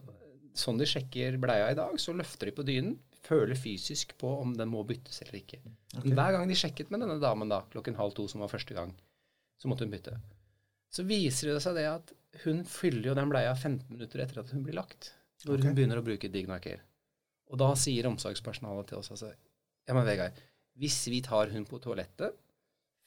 sånn 0.58 0.80
de 0.82 0.88
sjekker 0.90 1.38
bleia 1.42 1.70
i 1.72 1.78
dag, 1.78 1.96
så 2.02 2.14
løfter 2.16 2.50
de 2.50 2.56
på 2.58 2.66
dynen, 2.68 2.98
føler 3.22 3.58
fysisk 3.60 4.16
på 4.20 4.30
om 4.42 4.56
den 4.58 4.72
må 4.72 4.82
byttes 4.88 5.22
eller 5.24 5.40
ikke. 5.40 5.62
Okay. 5.94 6.14
Hver 6.18 6.36
gang 6.36 6.50
de 6.50 6.58
sjekket 6.58 6.92
med 6.92 7.04
denne 7.04 7.20
damen 7.22 7.52
da, 7.52 7.62
klokken 7.72 7.98
halv 8.00 8.16
to, 8.18 8.26
som 8.32 8.44
var 8.44 8.52
første 8.52 8.76
gang, 8.76 8.94
så 9.62 9.70
måtte 9.70 9.86
hun 9.86 9.94
bytte. 9.94 10.16
Så 10.92 11.06
viser 11.08 11.54
det 11.54 11.62
seg 11.64 11.78
det 11.78 11.88
at 11.88 12.14
hun 12.44 12.64
fyller 12.68 13.12
jo 13.12 13.18
den 13.18 13.32
bleia 13.32 13.54
15 13.54 13.92
minutter 13.92 14.24
etter 14.24 14.42
at 14.42 14.52
hun 14.56 14.64
blir 14.66 14.80
lagt 14.80 15.14
når 15.46 15.58
okay. 15.58 15.68
hun 15.68 15.78
begynner 15.78 16.02
å 16.02 16.06
bruke 16.06 16.30
Dignaker. 16.32 16.82
Og 17.52 17.60
da 17.60 17.72
sier 17.80 18.08
omsorgspersonalet 18.10 18.92
til 18.92 19.02
oss 19.02 19.12
altså 19.14 19.32
Ja, 19.32 19.96
men 19.96 20.06
Vegard, 20.08 20.38
hvis 20.80 21.00
vi 21.12 21.20
tar 21.26 21.52
hun 21.52 21.66
på 21.68 21.80
toalettet 21.84 22.38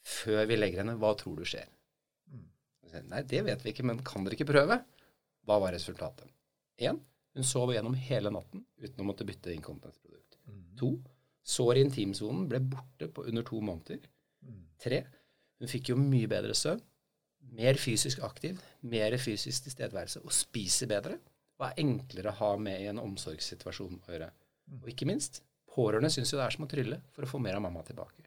før 0.05 0.43
vi 0.51 0.59
legger 0.59 0.83
henne, 0.83 0.97
hva 1.01 1.15
tror 1.17 1.39
du 1.39 1.47
skjer? 1.49 1.69
Mm. 2.29 2.49
Nei, 3.09 3.23
det 3.31 3.41
vet 3.47 3.63
vi 3.65 3.73
ikke, 3.73 3.87
men 3.89 4.03
kan 4.05 4.27
dere 4.27 4.37
ikke 4.37 4.51
prøve? 4.51 4.81
Hva 5.49 5.61
var 5.63 5.73
resultatet? 5.77 6.29
Én, 6.83 6.99
hun 7.35 7.47
sov 7.47 7.73
gjennom 7.75 7.97
hele 7.99 8.31
natten 8.33 8.65
uten 8.79 9.03
å 9.03 9.07
måtte 9.09 9.27
bytte 9.27 9.53
inkontinensprodukt. 9.55 10.39
Mm. 10.47 10.65
To, 10.81 10.91
sår 11.45 11.81
i 11.81 11.85
intimsonen 11.89 12.49
ble 12.51 12.61
borte 12.63 13.09
på 13.11 13.27
under 13.29 13.47
to 13.47 13.61
måneder. 13.65 14.05
Mm. 14.45 14.61
Tre, 14.81 15.01
hun 15.61 15.71
fikk 15.71 15.93
jo 15.93 15.99
mye 16.01 16.31
bedre 16.31 16.55
søvn, 16.59 16.83
mer 17.55 17.79
fysisk 17.79 18.23
aktiv, 18.25 18.61
mer 18.89 19.17
fysisk 19.21 19.67
tilstedeværelse 19.67 20.23
og 20.25 20.33
spiser 20.35 20.89
bedre 20.91 21.19
og 21.59 21.67
er 21.69 21.83
enklere 21.83 22.33
å 22.33 22.39
ha 22.41 22.53
med 22.59 22.83
i 22.83 22.89
en 22.91 23.03
omsorgssituasjon 23.03 24.01
å 24.01 24.15
gjøre. 24.15 24.31
Og 24.81 24.89
ikke 24.91 25.09
minst, 25.09 25.43
pårørende 25.71 26.11
syns 26.13 26.33
jo 26.33 26.41
det 26.41 26.47
er 26.47 26.57
som 26.57 26.67
å 26.67 26.71
trylle 26.71 27.01
for 27.15 27.27
å 27.27 27.31
få 27.31 27.41
mer 27.43 27.59
av 27.59 27.67
mamma 27.67 27.85
tilbake. 27.87 28.25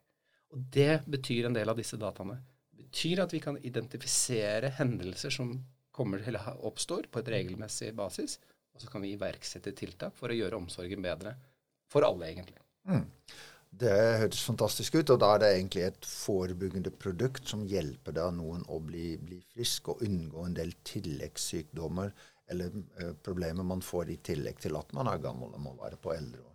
Og 0.56 0.68
det 0.74 1.02
betyr 1.10 1.48
en 1.48 1.58
del 1.58 1.70
av 1.72 1.80
disse 1.80 2.00
dataene. 2.00 2.38
Det 2.72 2.86
betyr 2.86 3.24
at 3.24 3.34
vi 3.36 3.42
kan 3.44 3.58
identifisere 3.68 4.72
hendelser 4.78 5.34
som 5.34 5.58
kommer 5.98 6.22
oppstår 6.68 7.10
på 7.12 7.20
et 7.20 7.32
regelmessig 7.34 7.90
basis, 7.98 8.38
og 8.78 8.86
så 8.86 8.94
kan 8.94 9.04
vi 9.04 9.16
iverksette 9.16 9.74
tiltak 9.78 10.16
for 10.18 10.30
å 10.30 10.38
gjøre 10.38 10.60
omsorgen 10.62 11.02
bedre. 11.04 11.34
For 11.90 12.06
alle, 12.06 12.30
egentlig. 12.30 12.60
Mm. 12.88 13.06
Det 13.78 13.94
høres 14.22 14.42
fantastisk 14.48 14.96
ut, 14.96 15.12
og 15.14 15.20
da 15.22 15.34
er 15.34 15.42
det 15.44 15.50
egentlig 15.56 15.84
et 15.88 16.08
forebyggende 16.08 16.92
produkt 16.96 17.50
som 17.50 17.66
hjelper 17.68 18.16
da 18.16 18.30
noen 18.34 18.64
å 18.72 18.80
bli, 18.84 19.18
bli 19.20 19.42
frisk 19.54 19.92
og 19.92 20.04
unngå 20.08 20.46
en 20.46 20.56
del 20.58 20.72
tilleggssykdommer 20.88 22.14
eller 22.48 22.72
eh, 23.02 23.14
problemer 23.24 23.68
man 23.68 23.84
får 23.84 24.14
i 24.14 24.20
tillegg 24.24 24.62
til 24.64 24.78
at 24.80 24.94
man 24.96 25.10
er 25.12 25.20
gammel 25.24 25.52
og 25.52 25.64
må 25.64 25.74
være 25.82 26.00
på 26.02 26.14
eldre. 26.16 26.46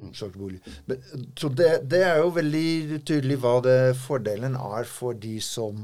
omsorgsbolig. 0.00 0.60
Så 1.36 1.50
det, 1.52 1.82
det, 1.90 2.04
er 2.06 2.22
jo 2.22 2.30
veldig 2.32 3.00
tydelig 3.04 3.36
hva 3.42 3.58
det 3.64 3.96
fordelen 4.00 4.54
er 4.56 4.86
for 4.88 5.18
de 5.18 5.34
som 5.44 5.82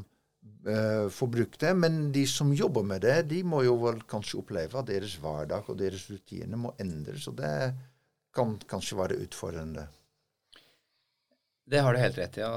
uh, 0.67 1.51
det. 1.59 1.75
Men 1.75 2.13
de 2.13 2.27
som 2.27 2.55
jobber 2.55 2.83
med 2.83 3.03
det, 3.07 3.23
de 3.31 3.43
må 3.43 3.63
jo 3.67 3.77
vel 3.85 4.03
kanskje 4.09 4.41
oppleve 4.43 4.79
at 4.79 4.89
deres 4.91 5.17
hverdag 5.23 5.69
og 5.71 5.79
deres 5.79 6.09
rutiner 6.11 6.57
må 6.57 6.75
endres. 6.79 7.29
Og 7.29 7.37
det 7.39 7.53
kan 8.37 8.57
kanskje 8.69 8.99
være 8.99 9.21
utfordrende. 9.25 9.87
Det 11.67 11.81
har 11.83 11.95
du 11.95 11.99
helt 11.99 12.19
rett 12.19 12.37
i. 12.39 12.45
Ja. 12.45 12.51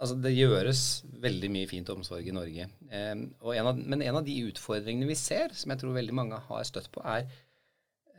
Altså, 0.00 0.16
det 0.16 0.32
gjøres 0.32 0.82
veldig 1.20 1.50
mye 1.52 1.68
fint 1.68 1.90
omsorg 1.92 2.28
i 2.28 2.32
Norge. 2.32 2.68
Eh, 2.88 3.12
en 3.12 3.68
av, 3.68 3.76
men 3.76 4.04
en 4.04 4.20
av 4.22 4.24
de 4.24 4.36
utfordringene 4.48 5.10
vi 5.10 5.16
ser, 5.18 5.52
som 5.52 5.74
jeg 5.74 5.82
tror 5.82 5.98
veldig 5.98 6.14
mange 6.16 6.38
har 6.48 6.68
støtt 6.68 6.88
på, 6.92 7.04
er 7.04 7.28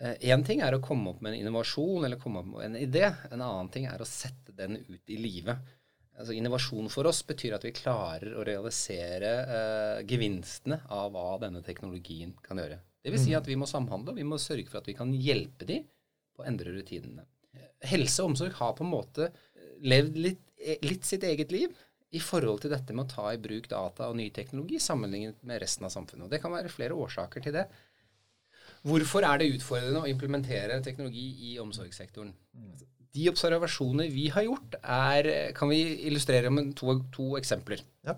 Én 0.03 0.41
eh, 0.41 0.45
ting 0.45 0.59
er 0.65 0.75
å 0.75 0.81
komme 0.83 1.13
opp 1.13 1.21
med 1.23 1.31
en 1.31 1.43
innovasjon 1.45 2.03
eller 2.03 2.19
komme 2.19 2.41
opp 2.41 2.49
med 2.49 2.65
en 2.65 2.77
idé. 2.81 3.05
En 3.31 3.39
annen 3.39 3.69
ting 3.71 3.85
er 3.87 4.01
å 4.01 4.07
sette 4.09 4.51
den 4.57 4.75
ut 4.81 5.13
i 5.13 5.19
livet. 5.21 5.73
Altså, 6.13 6.35
innovasjon 6.37 6.91
for 6.93 7.09
oss 7.09 7.23
betyr 7.25 7.55
at 7.57 7.63
vi 7.65 7.73
klarer 7.73 8.35
å 8.37 8.43
realisere 8.45 9.31
eh, 9.43 10.01
gevinstene 10.05 10.83
av 10.93 11.09
hva 11.15 11.39
denne 11.41 11.63
teknologien 11.65 12.35
kan 12.45 12.61
gjøre. 12.61 12.77
Det 13.03 13.11
vil 13.11 13.21
si 13.21 13.33
mm. 13.33 13.39
at 13.39 13.49
vi 13.49 13.57
må 13.59 13.67
samhandle, 13.67 14.13
og 14.13 14.19
vi 14.21 14.27
må 14.27 14.37
sørge 14.39 14.69
for 14.69 14.79
at 14.79 14.89
vi 14.89 14.95
kan 14.97 15.09
hjelpe 15.17 15.65
dem 15.67 15.87
på 16.33 16.43
å 16.43 16.47
endre 16.49 16.75
rutinene. 16.75 17.25
Helse 17.83 18.21
og 18.23 18.31
omsorg 18.31 18.53
har 18.59 18.77
på 18.77 18.85
en 18.85 18.93
måte 18.93 19.31
levd 19.83 20.19
litt, 20.21 20.45
litt, 20.85 21.03
sitt 21.07 21.25
eget 21.27 21.51
liv 21.51 21.73
i 22.13 22.21
forhold 22.21 22.61
til 22.63 22.71
dette 22.71 22.93
med 22.95 23.07
å 23.07 23.13
ta 23.15 23.33
i 23.33 23.41
bruk 23.41 23.67
data 23.71 24.07
og 24.11 24.17
ny 24.19 24.29
teknologi 24.33 24.79
sammenlignet 24.79 25.41
med 25.43 25.59
resten 25.65 25.89
av 25.89 25.91
samfunnet. 25.95 26.27
Og 26.27 26.31
Det 26.31 26.39
kan 26.43 26.53
være 26.53 26.71
flere 26.71 26.95
årsaker 26.95 27.43
til 27.43 27.57
det. 27.57 27.65
Hvorfor 28.85 29.25
er 29.25 29.41
det 29.41 29.51
utfordrende 29.55 30.03
å 30.03 30.09
implementere 30.11 30.79
teknologi 30.85 31.25
i 31.49 31.55
omsorgssektoren? 31.63 32.31
De 33.13 33.27
observasjoner 33.29 34.09
vi 34.09 34.29
har 34.33 34.47
gjort, 34.47 34.79
er, 34.81 35.29
kan 35.53 35.69
vi 35.69 35.83
illustrere 36.09 36.49
med 36.53 36.73
to, 36.77 36.97
to 37.13 37.35
eksempler. 37.37 37.83
Ja. 38.07 38.17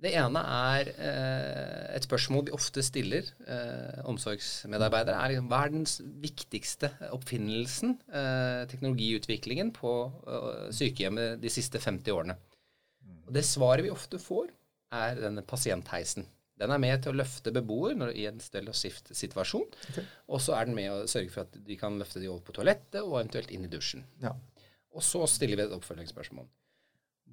Det 0.00 0.14
ene 0.16 0.40
er 0.40 0.88
eh, 0.96 1.96
et 1.98 2.06
spørsmål 2.06 2.46
vi 2.46 2.54
ofte 2.56 2.82
stiller 2.82 3.26
eh, 3.44 3.98
omsorgsmedarbeidere. 4.08 5.16
er 5.18 5.34
liksom, 5.34 5.50
Hva 5.50 5.58
er 5.66 5.74
den 5.74 5.84
viktigste 6.22 6.88
oppfinnelsen, 7.12 7.98
eh, 8.08 8.62
teknologiutviklingen, 8.70 9.74
på 9.76 9.92
eh, 10.24 10.70
sykehjemmet 10.72 11.42
de 11.42 11.52
siste 11.52 11.82
50 11.82 12.16
årene? 12.16 12.38
Og 13.28 13.34
Det 13.36 13.44
svaret 13.44 13.84
vi 13.84 13.92
ofte 13.92 14.18
får, 14.18 14.48
er 14.90 15.20
denne 15.20 15.44
pasientheisen. 15.46 16.24
Den 16.60 16.74
er 16.74 16.80
med 16.82 17.02
til 17.02 17.14
å 17.14 17.18
løfte 17.20 17.52
beboer 17.54 17.96
når, 17.96 18.12
i 18.20 18.26
en 18.28 18.40
stell 18.42 18.68
og 18.68 18.76
skift-situasjon. 18.76 19.68
Okay. 19.92 20.08
Og 20.28 20.42
så 20.44 20.56
er 20.58 20.68
den 20.68 20.76
med 20.76 20.92
å 20.92 20.98
sørge 21.10 21.32
for 21.32 21.48
at 21.48 21.60
de 21.66 21.76
kan 21.80 21.96
løfte 22.00 22.20
de 22.20 22.28
over 22.28 22.42
på 22.44 22.56
toalettet 22.58 23.00
og 23.00 23.16
eventuelt 23.22 23.52
inn 23.54 23.64
i 23.64 23.70
dusjen. 23.72 24.04
Ja. 24.24 24.34
Og 24.92 25.04
så 25.06 25.22
stiller 25.30 25.60
vi 25.60 25.66
et 25.68 25.76
oppfølgingsspørsmål. 25.76 26.48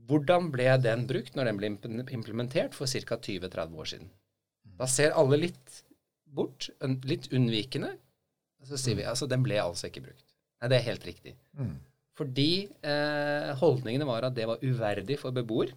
Hvordan 0.08 0.52
ble 0.54 0.70
den 0.80 1.04
brukt 1.10 1.36
når 1.36 1.50
den 1.50 1.60
ble 1.60 1.72
implementert 2.16 2.78
for 2.78 2.88
ca. 2.88 3.18
20-30 3.20 3.82
år 3.82 3.92
siden? 3.92 4.12
Da 4.78 4.88
ser 4.90 5.16
alle 5.18 5.40
litt 5.42 5.82
bort, 6.38 6.70
litt 7.08 7.28
unnvikende. 7.34 7.96
Så 8.68 8.80
sier 8.80 8.98
vi 9.00 9.08
altså 9.08 9.28
den 9.30 9.44
ble 9.46 9.58
altså 9.62 9.90
ikke 9.90 10.06
brukt. 10.06 10.24
Nei, 10.62 10.70
det 10.72 10.80
er 10.80 10.88
helt 10.88 11.06
riktig. 11.06 11.36
Mm. 11.58 11.76
Fordi 12.18 12.52
eh, 12.66 13.52
holdningene 13.60 14.08
var 14.10 14.26
at 14.30 14.38
det 14.38 14.48
var 14.50 14.64
uverdig 14.64 15.20
for 15.22 15.36
beboer. 15.36 15.74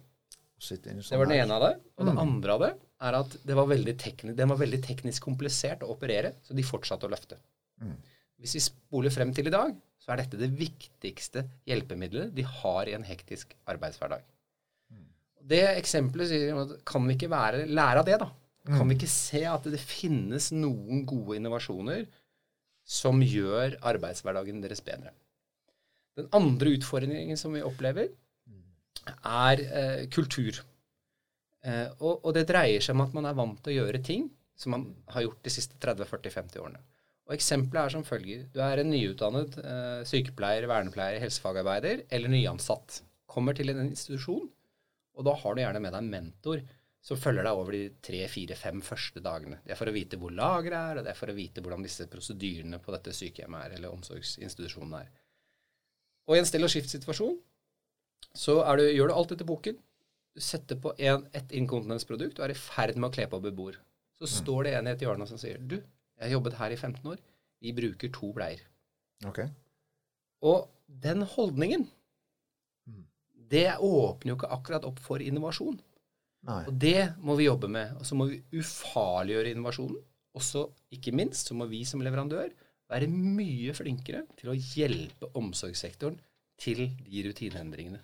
Det 0.61 1.17
var 1.17 1.27
den 1.29 1.41
ene 1.41 1.57
av 1.57 1.65
det. 1.65 1.75
Og 1.97 2.07
det 2.07 2.15
mm. 2.15 2.21
andre 2.21 2.55
av 2.55 2.63
det 2.65 2.71
er 3.01 3.17
at 3.17 3.35
det 3.47 3.57
var 3.57 3.69
den 3.71 4.51
var 4.51 4.59
veldig 4.59 4.81
teknisk 4.85 5.23
komplisert 5.25 5.83
å 5.83 5.91
operere, 5.93 6.35
så 6.45 6.53
de 6.57 6.65
fortsatte 6.65 7.07
å 7.07 7.11
løfte. 7.11 7.39
Mm. 7.81 7.95
Hvis 8.41 8.57
vi 8.57 8.63
spoler 8.65 9.13
frem 9.13 9.33
til 9.33 9.49
i 9.49 9.53
dag, 9.53 9.73
så 10.01 10.13
er 10.13 10.21
dette 10.21 10.39
det 10.39 10.49
viktigste 10.57 11.45
hjelpemiddelet 11.69 12.33
de 12.33 12.45
har 12.45 12.89
i 12.89 12.95
en 12.97 13.05
hektisk 13.05 13.53
arbeidshverdag. 13.69 14.23
Det 15.41 15.63
eksempelet 15.73 16.29
sier 16.29 16.57
at 16.61 16.73
kan 16.87 17.05
vi 17.07 17.17
ikke 17.17 17.31
være, 17.31 17.65
lære 17.69 18.01
av 18.01 18.07
det, 18.07 18.17
da? 18.21 18.29
Kan 18.69 18.89
vi 18.89 18.97
ikke 18.99 19.09
se 19.09 19.41
at 19.49 19.65
det 19.73 19.81
finnes 19.81 20.51
noen 20.53 21.01
gode 21.09 21.39
innovasjoner 21.39 22.05
som 22.85 23.21
gjør 23.25 23.79
arbeidshverdagen 23.89 24.61
deres 24.61 24.83
bedre? 24.85 25.13
Den 26.19 26.27
andre 26.35 26.75
utfordringen 26.77 27.39
som 27.39 27.55
vi 27.55 27.63
opplever, 27.65 28.11
er 29.25 29.63
eh, 29.65 30.03
kultur. 30.13 30.59
Eh, 31.61 31.87
og, 31.99 32.23
og, 32.23 32.31
det 32.35 32.47
dreier 32.49 32.81
seg 32.81 32.95
om 32.97 33.03
at 33.05 33.13
man 33.17 33.27
er 33.29 33.37
vant 33.37 33.59
til 33.61 33.73
å 33.73 33.83
gjøre 33.83 34.01
ting 34.05 34.25
som 34.57 34.75
man 34.75 34.87
har 35.13 35.25
gjort 35.25 35.43
de 35.45 35.53
siste 35.53 35.77
30-40-50 35.81 36.61
årene. 36.61 36.81
Og 37.29 37.35
Eksempelet 37.35 37.85
er 37.85 37.93
som 37.93 38.05
følger. 38.05 38.43
Du 38.53 38.59
er 38.65 38.81
en 38.81 38.91
nyutdannet 38.91 39.57
eh, 39.61 40.01
sykepleier, 40.09 40.67
vernepleier, 40.69 41.21
helsefagarbeider 41.23 42.05
eller 42.09 42.33
nyansatt. 42.33 43.01
Kommer 43.31 43.55
til 43.57 43.71
en 43.71 43.85
institusjon, 43.85 44.49
og 45.15 45.27
da 45.27 45.35
har 45.37 45.55
du 45.55 45.61
gjerne 45.63 45.81
med 45.83 45.93
deg 45.93 46.03
en 46.03 46.11
mentor 46.11 46.63
som 47.01 47.17
følger 47.17 47.47
deg 47.47 47.57
over 47.57 47.73
de 47.73 47.85
tre, 48.03 48.19
fire, 48.29 48.57
fem 48.57 48.81
første 48.85 49.23
dagene. 49.25 49.57
Det 49.65 49.73
er 49.73 49.79
for 49.79 49.89
å 49.89 49.95
vite 49.95 50.19
hvor 50.21 50.33
lageret 50.37 50.77
er, 50.77 50.99
og 50.99 51.07
det 51.07 51.13
er 51.13 51.17
for 51.17 51.31
å 51.31 51.37
vite 51.37 51.63
hvordan 51.63 51.85
disse 51.85 52.05
prosedyrene 52.09 52.77
på 52.81 52.93
dette 52.93 53.13
sykehjemmet 53.17 53.63
er, 53.65 53.77
eller 53.77 53.95
omsorgsinstitusjonen 53.95 54.99
er. 54.99 55.07
Og 56.29 56.37
i 56.37 56.41
en 56.41 56.49
stell 56.49 56.67
og 56.67 56.69
skift-situasjon 56.73 57.39
så 58.37 58.59
du, 58.77 58.83
gjør 58.93 59.09
du 59.09 59.15
alt 59.15 59.33
etter 59.33 59.47
boken. 59.47 59.79
Du 60.31 60.41
setter 60.43 60.79
på 60.79 60.93
en, 60.97 61.25
et 61.35 61.55
inkontinensprodukt 61.57 62.39
og 62.39 62.45
er 62.45 62.53
i 62.53 62.59
ferd 62.59 62.97
med 62.97 63.09
å 63.09 63.15
kle 63.15 63.27
på 63.31 63.41
beboer. 63.43 63.79
Så 64.15 64.27
mm. 64.27 64.33
står 64.37 64.67
det 64.67 64.75
en 64.77 64.87
i 64.87 64.93
et 64.93 65.03
hjørne 65.03 65.27
som 65.27 65.39
sier 65.41 65.59
Du, 65.59 65.77
jeg 65.81 66.23
har 66.23 66.35
jobbet 66.35 66.57
her 66.59 66.73
i 66.73 66.77
15 66.79 67.11
år. 67.11 67.21
Vi 67.61 67.73
bruker 67.77 68.13
to 68.13 68.31
bleier. 68.35 68.61
Okay. 69.27 69.49
Og 70.45 70.69
den 71.03 71.25
holdningen, 71.33 71.85
mm. 72.89 73.03
det 73.51 73.67
åpner 73.77 74.33
jo 74.33 74.37
ikke 74.39 74.53
akkurat 74.55 74.87
opp 74.87 75.01
for 75.03 75.23
innovasjon. 75.23 75.79
Nei. 76.47 76.61
Og 76.69 76.77
det 76.81 77.11
må 77.21 77.35
vi 77.37 77.49
jobbe 77.49 77.69
med. 77.69 77.93
Og 77.99 78.07
så 78.07 78.17
må 78.17 78.29
vi 78.31 78.41
ufarliggjøre 78.57 79.53
innovasjonen. 79.53 79.99
Og 80.31 80.45
så, 80.45 80.63
ikke 80.95 81.13
minst, 81.13 81.49
så 81.49 81.57
må 81.57 81.67
vi 81.69 81.83
som 81.85 82.01
leverandør 82.01 82.53
være 82.91 83.09
mye 83.11 83.73
flinkere 83.75 84.23
til 84.39 84.51
å 84.51 84.57
hjelpe 84.57 85.29
omsorgssektoren 85.39 86.17
til 86.61 86.85
de 87.03 87.25
rutineendringene. 87.27 87.99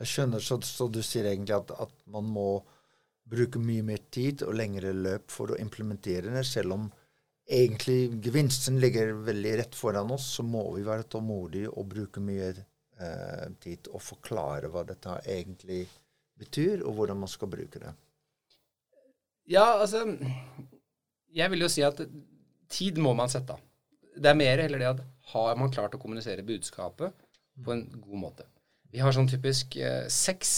Jeg 0.00 0.08
skjønner, 0.08 0.40
så, 0.40 0.56
så 0.64 0.88
du 0.88 1.02
sier 1.04 1.28
egentlig 1.28 1.58
at, 1.58 1.72
at 1.76 1.92
man 2.08 2.28
må 2.32 2.48
bruke 3.30 3.60
mye 3.62 3.84
mer 3.86 4.02
tid 4.10 4.42
og 4.46 4.56
lengre 4.58 4.92
løp 4.96 5.30
for 5.30 5.52
å 5.52 5.60
implementere 5.60 6.32
det, 6.32 6.44
selv 6.48 6.74
om 6.76 6.88
egentlig 7.50 8.22
gevinsten 8.24 8.78
ligger 8.82 9.12
veldig 9.26 9.56
rett 9.60 9.76
foran 9.76 10.10
oss, 10.14 10.26
så 10.36 10.44
må 10.46 10.64
vi 10.74 10.86
være 10.86 11.08
tålmodige 11.10 11.70
og 11.70 11.88
bruke 11.92 12.22
mye 12.22 12.50
eh, 12.54 13.46
tid 13.62 13.90
og 13.92 14.02
forklare 14.02 14.70
hva 14.70 14.84
dette 14.88 15.16
egentlig 15.26 15.82
betyr, 16.40 16.84
og 16.86 16.96
hvordan 16.96 17.20
man 17.22 17.30
skal 17.30 17.50
bruke 17.52 17.82
det. 17.82 17.92
Ja, 19.50 19.80
altså 19.82 20.04
Jeg 21.34 21.50
vil 21.50 21.64
jo 21.64 21.68
si 21.70 21.82
at 21.86 22.00
tid 22.70 22.98
må 23.02 23.12
man 23.18 23.30
sette 23.30 23.54
av. 23.54 23.66
Det 24.16 24.30
er 24.30 24.38
mer 24.38 24.62
heller 24.62 24.82
det 24.82 24.88
at 24.94 25.02
har 25.32 25.58
man 25.58 25.70
klart 25.74 25.94
å 25.94 26.00
kommunisere 26.02 26.46
budskapet 26.46 27.14
på 27.64 27.74
en 27.74 27.84
god 28.00 28.18
måte. 28.24 28.46
Vi 28.90 29.02
har 29.02 29.14
sånn 29.14 29.30
typisk 29.30 29.76
eh, 29.78 30.06
seks 30.10 30.52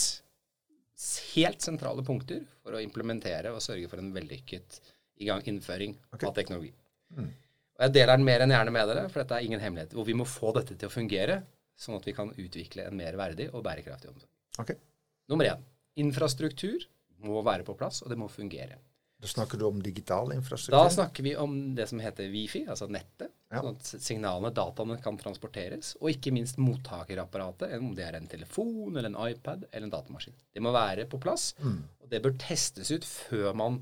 helt 1.35 1.65
sentrale 1.65 2.05
punkter 2.07 2.45
for 2.63 2.77
å 2.77 2.83
implementere 2.83 3.53
og 3.53 3.63
sørge 3.65 3.89
for 3.91 4.01
en 4.01 4.13
vellykket 4.15 4.81
gang 5.27 5.43
innføring 5.47 5.97
okay. 6.11 6.29
av 6.29 6.35
teknologi. 6.37 6.73
Mm. 7.17 7.33
Og 7.77 7.85
Jeg 7.87 7.95
deler 7.97 8.17
den 8.17 8.27
mer 8.27 8.45
enn 8.45 8.55
gjerne 8.55 8.75
med 8.75 8.89
dere, 8.91 9.05
for 9.11 9.23
dette 9.23 9.39
er 9.39 9.47
ingen 9.47 9.63
hemmelighet. 9.63 9.95
Hvor 9.97 10.07
vi 10.07 10.17
må 10.19 10.27
få 10.29 10.53
dette 10.57 10.77
til 10.79 10.89
å 10.89 10.93
fungere, 10.93 11.41
sånn 11.79 11.99
at 11.99 12.07
vi 12.07 12.15
kan 12.17 12.33
utvikle 12.35 12.87
en 12.89 12.97
mer 12.99 13.17
verdig 13.19 13.49
og 13.53 13.65
bærekraftig 13.67 14.11
omsorg. 14.13 14.31
Okay. 14.63 14.79
Nummer 15.33 15.49
én 15.49 15.63
infrastruktur 16.03 16.85
må 17.23 17.43
være 17.45 17.67
på 17.67 17.77
plass, 17.79 18.03
og 18.03 18.13
det 18.13 18.19
må 18.19 18.29
fungere. 18.33 18.79
Da 19.23 19.29
snakker 19.31 19.59
du 19.59 19.69
om 19.69 19.79
digital 19.83 20.33
infrastruktur? 20.35 20.75
Da 20.75 20.91
snakker 20.91 21.23
vi 21.23 21.37
om 21.39 21.53
det 21.79 21.87
som 21.87 22.01
heter 22.03 22.27
Wifi, 22.33 22.65
altså 22.67 22.89
nettet. 22.91 23.31
Ja. 23.53 23.61
Sånn 23.61 23.77
at 23.77 23.91
signalene, 24.03 24.51
dataene, 24.57 24.97
kan 25.05 25.19
transporteres. 25.21 25.93
Og 26.01 26.11
ikke 26.11 26.33
minst 26.35 26.59
mottakerapparatet, 26.59 27.77
om 27.79 27.93
det 27.95 28.09
er 28.09 28.19
en 28.19 28.27
telefon 28.27 28.97
eller 28.97 29.13
en 29.13 29.21
iPad 29.29 29.69
eller 29.71 29.87
en 29.87 29.95
datamaskin. 29.95 30.35
Det 30.51 30.65
må 30.65 30.73
være 30.75 31.07
på 31.13 31.21
plass, 31.23 31.53
mm. 31.63 31.79
og 32.03 32.11
det 32.11 32.23
bør 32.25 32.35
testes 32.43 32.91
ut 32.91 33.07
før 33.07 33.55
man 33.63 33.79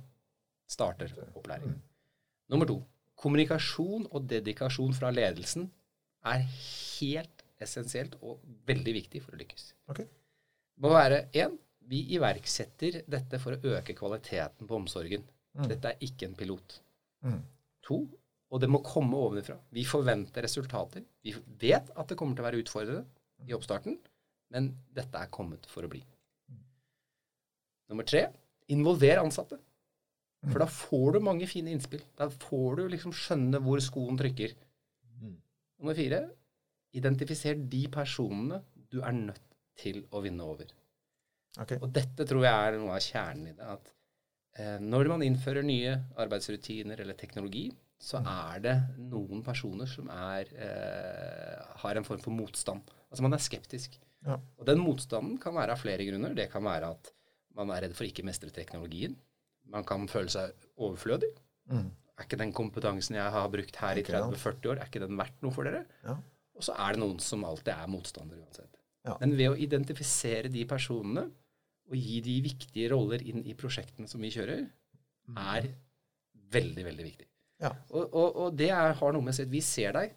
starter 0.68 1.16
opplæring. 1.32 1.73
Mm. 1.73 1.80
Nummer 2.52 2.68
to 2.68 2.82
kommunikasjon 3.20 4.11
og 4.11 4.28
dedikasjon 4.28 4.92
fra 4.97 5.09
ledelsen 5.14 5.70
er 6.28 6.44
helt 6.44 7.47
essensielt 7.61 8.16
og 8.20 8.44
veldig 8.68 8.97
viktig 8.97 9.25
for 9.25 9.37
å 9.37 9.40
lykkes. 9.40 9.70
Okay. 9.92 10.04
Det 10.04 10.85
må 10.85 10.92
være 10.92 11.25
én 11.32 11.56
vi 11.91 12.03
iverksetter 12.17 13.01
dette 13.11 13.41
for 13.43 13.57
å 13.57 13.75
øke 13.77 13.97
kvaliteten 13.99 14.69
på 14.69 14.77
omsorgen. 14.79 15.25
Mm. 15.57 15.67
Dette 15.73 15.93
er 15.93 16.05
ikke 16.07 16.29
en 16.29 16.37
pilot. 16.39 16.77
Mm. 17.27 17.41
To, 17.89 18.03
og 18.51 18.63
det 18.63 18.71
må 18.71 18.83
komme 18.87 19.19
ovenfra. 19.19 19.57
Vi 19.75 19.87
forventer 19.87 20.45
resultater. 20.47 21.05
Vi 21.25 21.35
vet 21.61 21.91
at 21.95 22.11
det 22.11 22.19
kommer 22.19 22.37
til 22.37 22.45
å 22.45 22.49
være 22.49 22.63
utfordrende 22.63 23.49
i 23.49 23.57
oppstarten, 23.57 23.97
men 24.55 24.73
dette 24.95 25.19
er 25.19 25.33
kommet 25.33 25.67
for 25.71 25.87
å 25.87 25.91
bli. 25.91 26.03
Mm. 26.51 26.63
Nummer 27.93 28.07
tre 28.07 28.27
involver 28.71 29.23
ansatte. 29.23 29.59
For 30.49 30.63
da 30.63 30.67
får 30.73 31.17
du 31.17 31.25
mange 31.25 31.47
fine 31.51 31.73
innspill. 31.75 32.03
Da 32.17 32.31
får 32.33 32.79
du 32.79 32.85
liksom 32.95 33.13
skjønne 33.13 33.61
hvor 33.65 33.83
skoen 33.85 34.17
trykker. 34.21 34.55
Mm. 35.21 35.35
Nummer 35.83 35.99
fire 35.99 36.23
identifiser 36.97 37.59
de 37.71 37.83
personene 37.93 38.63
du 38.91 39.03
er 39.05 39.15
nødt 39.15 39.45
til 39.79 40.01
å 40.11 40.23
vinne 40.25 40.47
over. 40.47 40.71
Okay. 41.59 41.80
Og 41.83 41.90
dette 41.95 42.26
tror 42.28 42.45
jeg 42.47 42.54
er 42.54 42.78
noe 42.78 42.95
av 42.95 43.04
kjernen 43.04 43.50
i 43.50 43.54
det. 43.57 43.66
At 43.66 43.92
eh, 44.61 44.76
når 44.83 45.11
man 45.14 45.25
innfører 45.26 45.66
nye 45.66 45.97
arbeidsrutiner 46.21 47.02
eller 47.02 47.19
teknologi, 47.19 47.69
så 48.00 48.23
er 48.25 48.62
det 48.64 48.76
noen 49.11 49.42
personer 49.45 49.88
som 49.90 50.09
er, 50.14 50.52
eh, 50.57 51.73
har 51.83 51.99
en 51.99 52.07
form 52.07 52.23
for 52.23 52.33
motstand. 52.33 52.87
Altså 53.11 53.26
man 53.26 53.37
er 53.37 53.42
skeptisk. 53.45 53.99
Ja. 54.25 54.38
Og 54.61 54.69
den 54.69 54.80
motstanden 54.80 55.37
kan 55.40 55.57
være 55.57 55.75
av 55.75 55.83
flere 55.83 56.07
grunner. 56.09 56.37
Det 56.37 56.49
kan 56.52 56.64
være 56.64 56.95
at 56.95 57.12
man 57.59 57.73
er 57.75 57.85
redd 57.85 57.97
for 57.99 58.09
ikke 58.09 58.25
mestre 58.25 58.52
teknologien. 58.54 59.19
Man 59.71 59.85
kan 59.87 60.07
føle 60.11 60.33
seg 60.33 60.54
overflødig. 60.80 61.30
Mm. 61.71 61.90
Er 62.16 62.26
ikke 62.26 62.40
den 62.40 62.52
kompetansen 62.57 63.16
jeg 63.16 63.33
har 63.33 63.52
brukt 63.52 63.76
her 63.80 64.00
i 64.00 64.04
30-40 64.04 64.73
år, 64.73 64.80
er 64.80 64.88
ikke 64.90 65.02
den 65.02 65.16
verdt 65.21 65.45
noe 65.45 65.54
for 65.54 65.69
dere? 65.69 65.87
Ja. 66.04 66.16
Og 66.57 66.66
så 66.66 66.75
er 66.76 66.97
det 66.97 67.00
noen 67.00 67.21
som 67.25 67.45
alltid 67.49 67.73
er 67.73 67.88
motstander 67.88 68.40
uansett. 68.40 68.80
Ja. 69.07 69.16
Men 69.23 69.37
ved 69.38 69.52
å 69.52 69.59
identifisere 69.59 70.50
de 70.52 70.64
personene 70.69 71.26
og 71.90 71.97
gi 71.97 72.21
de 72.23 72.37
viktige 72.45 72.90
roller 72.92 73.23
inn 73.26 73.42
i 73.49 73.54
prosjektene 73.59 74.07
som 74.11 74.21
vi 74.23 74.30
kjører, 74.35 74.66
er 75.40 75.69
veldig, 76.54 76.85
veldig 76.87 77.07
viktig. 77.07 77.26
Ja. 77.62 77.71
Og, 77.90 78.04
og, 78.14 78.37
og 78.45 78.59
det 78.59 78.69
er, 78.73 78.92
har 78.99 79.14
noe 79.14 79.25
med 79.25 79.35
å 79.35 79.38
si 79.38 79.47
at 79.47 79.52
vi 79.52 79.62
ser 79.64 79.95
deg. 79.97 80.12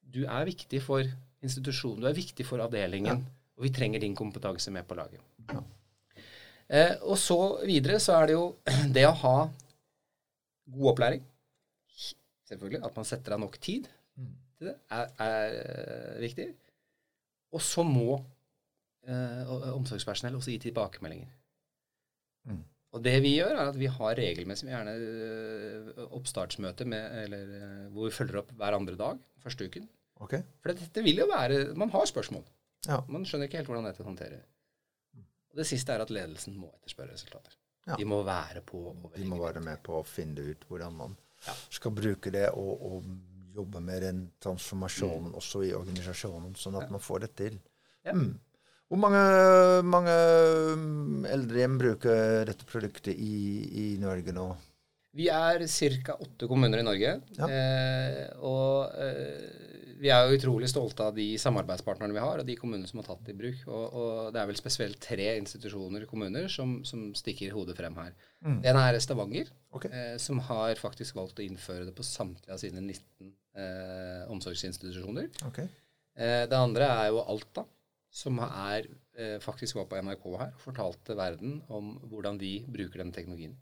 Du 0.00 0.22
er 0.24 0.48
viktig 0.48 0.80
for 0.84 1.04
institusjonen, 1.44 2.02
du 2.02 2.08
er 2.10 2.16
viktig 2.16 2.46
for 2.48 2.62
avdelingen, 2.64 3.20
og 3.58 3.66
vi 3.66 3.72
trenger 3.74 4.02
din 4.02 4.16
kompetanse 4.18 4.72
med 4.74 4.86
på 4.88 4.96
laget. 4.98 5.20
Ja. 5.50 5.60
Eh, 6.68 6.94
og 7.08 7.16
så 7.20 7.38
videre 7.64 8.00
så 8.02 8.16
er 8.18 8.30
det 8.30 8.36
jo 8.38 8.46
det 8.96 9.04
å 9.08 9.14
ha 9.22 9.36
god 10.68 10.90
opplæring. 10.94 11.22
Selvfølgelig 12.48 12.80
at 12.88 12.96
man 12.96 13.08
setter 13.08 13.36
av 13.36 13.44
nok 13.46 13.60
tid 13.60 13.88
Mm. 14.18 14.32
til 14.58 14.66
det, 14.66 14.72
er, 14.90 15.10
er 15.22 15.52
eh, 15.60 16.14
viktig. 16.24 16.44
Og 17.54 17.62
så 17.64 17.84
må 17.86 18.18
eh, 19.08 19.52
omsorgspersonell 19.74 20.36
også 20.38 20.52
gi 20.54 20.58
tilbakemeldinger. 20.66 21.30
Mm. 22.48 22.64
Og 22.96 23.02
det 23.04 23.14
vi 23.24 23.34
gjør, 23.36 23.52
er 23.54 23.70
at 23.70 23.76
vi 23.78 23.88
har 23.92 24.16
regelmessig 24.16 24.68
gjerne 24.70 24.94
eh, 24.96 26.02
oppstartsmøte 26.16 26.86
med, 26.88 27.16
eller, 27.24 27.54
eh, 27.58 27.86
hvor 27.92 28.08
vi 28.08 28.14
følger 28.16 28.40
opp 28.42 28.52
hver 28.56 28.76
andre 28.78 28.96
dag 29.00 29.20
første 29.44 29.68
uken. 29.68 29.88
Okay. 30.24 30.42
For 30.60 30.74
dette 30.74 31.02
vil 31.04 31.20
jo 31.22 31.28
være 31.30 31.74
Man 31.78 31.92
har 31.94 32.08
spørsmål. 32.10 32.42
Ja. 32.88 33.00
Man 33.08 33.26
skjønner 33.28 33.46
ikke 33.48 33.60
helt 33.60 33.70
hvordan 33.70 33.86
dette 33.86 34.06
håndterer. 34.06 34.42
Og 35.52 35.60
det 35.60 35.66
siste 35.68 35.94
er 35.94 36.02
at 36.02 36.10
ledelsen 36.12 36.56
må 36.58 36.70
etterspørre 36.78 37.14
resultater. 37.14 37.54
Ja. 37.88 37.96
De 37.96 38.04
må 38.04 38.18
være 38.26 38.60
på 38.66 38.80
De 39.14 39.24
må 39.24 39.38
være 39.40 39.62
med 39.64 39.80
på 39.84 40.00
å 40.00 40.04
finne 40.06 40.44
ut 40.50 40.66
hvordan 40.68 40.96
man 40.98 41.16
Ja. 41.46 41.52
skal 41.70 41.92
bruke 41.94 42.32
det, 42.34 42.48
og, 42.50 42.80
og 42.82 43.04
jobbe 43.58 43.82
med 43.84 44.04
den 44.06 44.22
transformasjonen 44.42 45.34
også 45.38 45.64
i 45.66 45.74
organisasjonen, 45.76 46.54
sånn 46.58 46.78
at 46.80 46.92
man 46.94 47.02
får 47.02 47.26
det 47.26 47.32
til. 47.42 47.58
Mm. 48.08 48.36
Hvor 48.88 49.00
mange, 49.02 49.20
mange 49.84 50.14
mm, 50.80 51.26
eldrehjem 51.28 51.76
bruker 51.80 52.48
dette 52.48 52.64
produktet 52.68 53.18
i, 53.20 53.36
i 53.68 53.86
Norge 54.00 54.32
nå? 54.32 54.48
Vi 55.18 55.26
er 55.32 55.64
ca. 55.66 56.14
åtte 56.20 56.48
kommuner 56.48 56.80
i 56.80 56.86
Norge. 56.86 57.14
Ja. 57.36 57.48
Eh, 57.48 58.22
og 58.44 58.94
eh, 58.96 59.68
vi 59.98 60.12
er 60.14 60.24
jo 60.24 60.36
utrolig 60.38 60.68
stolte 60.70 61.08
av 61.08 61.16
de 61.16 61.26
samarbeidspartnerne 61.40 62.14
vi 62.14 62.22
har, 62.22 62.40
og 62.40 62.46
de 62.46 62.56
kommunene 62.58 62.88
som 62.88 63.00
har 63.00 63.08
tatt 63.08 63.24
det 63.26 63.34
i 63.34 63.38
bruk. 63.40 63.64
Og, 63.66 63.84
og 63.98 64.30
det 64.34 64.40
er 64.40 64.50
vel 64.50 64.60
spesielt 64.60 65.00
tre 65.02 65.28
institusjoner 65.40 66.06
kommuner 66.10 66.48
som, 66.52 66.78
som 66.86 67.08
stikker 67.18 67.56
hodet 67.56 67.76
frem 67.78 67.98
her. 67.98 68.14
Mm. 68.44 68.60
Den 68.64 68.80
er 68.80 69.00
Stavanger, 69.02 69.50
okay. 69.74 69.90
eh, 69.90 70.14
som 70.22 70.40
har 70.48 70.78
faktisk 70.80 71.18
valgt 71.18 71.42
å 71.42 71.46
innføre 71.46 71.88
det 71.88 71.96
på 71.96 72.06
samtlige 72.06 72.54
av 72.54 72.62
sine 72.62 72.84
19 72.84 73.34
eh, 73.58 74.22
omsorgsinstitusjoner. 74.32 75.28
Okay. 75.50 75.68
Eh, 76.18 76.44
det 76.50 76.58
andre 76.58 76.88
er 76.88 77.10
jo 77.12 77.22
Alta, 77.22 77.64
som 78.10 78.40
er, 78.44 78.88
eh, 79.14 79.38
faktisk 79.42 79.76
var 79.78 79.88
på 79.90 80.00
NRK 80.02 80.26
her 80.38 80.52
og 80.52 80.62
fortalte 80.62 81.16
verden 81.18 81.62
om 81.68 81.96
hvordan 82.10 82.38
vi 82.40 82.58
bruker 82.66 83.02
den 83.02 83.12
teknologien. 83.12 83.56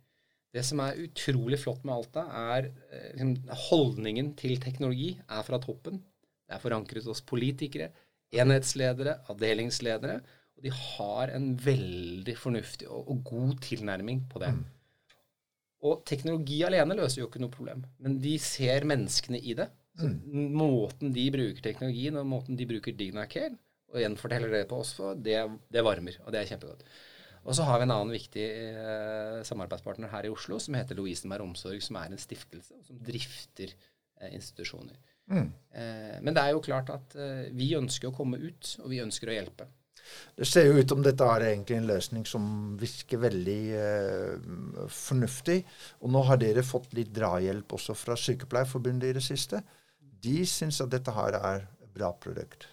Det 0.55 0.65
som 0.65 0.81
er 0.81 1.01
utrolig 1.05 1.59
flott 1.61 1.85
med 1.85 1.95
Alta, 1.95 2.27
er 2.55 2.71
eh, 2.91 3.11
liksom, 3.13 3.35
holdningen 3.69 4.35
til 4.39 4.57
teknologi 4.63 5.11
er 5.29 5.43
fra 5.43 5.59
toppen. 5.61 6.01
Det 6.47 6.57
er 6.57 6.63
forankret 6.63 7.05
hos 7.05 7.21
politikere, 7.27 7.91
enhetsledere, 8.33 9.19
avdelingsledere. 9.29 10.21
Og 10.57 10.65
de 10.65 10.73
har 10.73 11.35
en 11.37 11.51
veldig 11.61 12.37
fornuftig 12.41 12.89
og, 12.89 13.11
og 13.13 13.25
god 13.29 13.59
tilnærming 13.67 14.23
på 14.31 14.41
det. 14.41 14.55
Og 15.85 16.01
teknologi 16.09 16.63
alene 16.65 16.97
løser 16.97 17.21
jo 17.21 17.29
ikke 17.29 17.43
noe 17.43 17.53
problem, 17.53 17.83
men 18.01 18.17
de 18.23 18.39
ser 18.41 18.87
menneskene 18.89 19.43
i 19.43 19.53
det. 19.59 19.69
Så 19.97 20.11
Måten 20.33 21.13
de 21.15 21.27
bruker 21.33 21.65
teknologien, 21.65 22.17
og 22.21 22.29
måten 22.29 22.59
de 22.59 22.69
bruker 22.69 22.97
DignaCare, 22.97 23.55
og 23.93 24.01
gjenforteller 24.03 24.53
det 24.53 24.65
på 24.71 24.81
oss 24.83 24.93
for, 24.99 25.17
det, 25.17 25.39
det 25.73 25.85
varmer, 25.87 26.19
og 26.25 26.35
det 26.35 26.43
er 26.43 26.51
kjempegodt. 26.51 26.85
Og 27.47 27.55
så 27.55 27.63
har 27.63 27.79
vi 27.79 27.87
en 27.87 27.95
annen 27.95 28.15
viktig 28.17 28.45
eh, 28.45 29.43
samarbeidspartner 29.47 30.11
her 30.11 30.27
i 30.27 30.33
Oslo 30.35 30.59
som 30.63 30.75
heter 30.75 30.99
Lovisenberg 30.99 31.45
Omsorg, 31.47 31.79
som 31.85 31.99
er 32.01 32.11
en 32.11 32.21
stiftelse 32.21 32.81
som 32.89 32.99
drifter 33.07 33.71
eh, 33.71 34.33
institusjoner. 34.35 34.99
Mm. 35.31 35.47
Eh, 35.71 36.17
men 36.27 36.35
det 36.35 36.43
er 36.43 36.55
jo 36.57 36.65
klart 36.67 36.91
at 36.95 37.15
eh, 37.15 37.47
vi 37.55 37.71
ønsker 37.79 38.11
å 38.11 38.17
komme 38.17 38.41
ut, 38.43 38.73
og 38.83 38.91
vi 38.91 39.03
ønsker 39.05 39.31
å 39.31 39.37
hjelpe. 39.39 39.69
Det 40.37 40.47
ser 40.47 40.69
jo 40.69 40.77
ut 40.79 40.91
som 40.91 41.03
dette 41.03 41.27
er 41.27 41.49
egentlig 41.49 41.79
en 41.81 41.89
løsning 41.89 42.27
som 42.29 42.45
virker 42.79 43.23
veldig 43.23 43.63
eh, 43.79 44.51
fornuftig. 44.93 45.61
Og 46.03 46.13
nå 46.15 46.23
har 46.29 46.43
dere 46.43 46.67
fått 46.67 46.95
litt 46.99 47.15
drahjelp 47.15 47.79
også 47.79 47.97
fra 47.99 48.19
Sykepleierforbundet 48.21 49.11
i 49.11 49.17
det 49.19 49.25
siste. 49.27 49.63
De 50.23 50.39
syns 50.49 50.81
at 50.85 50.93
dette 50.93 51.13
her 51.13 51.37
er 51.39 51.67
et 51.67 51.93
bra 51.97 52.13
produkt. 52.21 52.69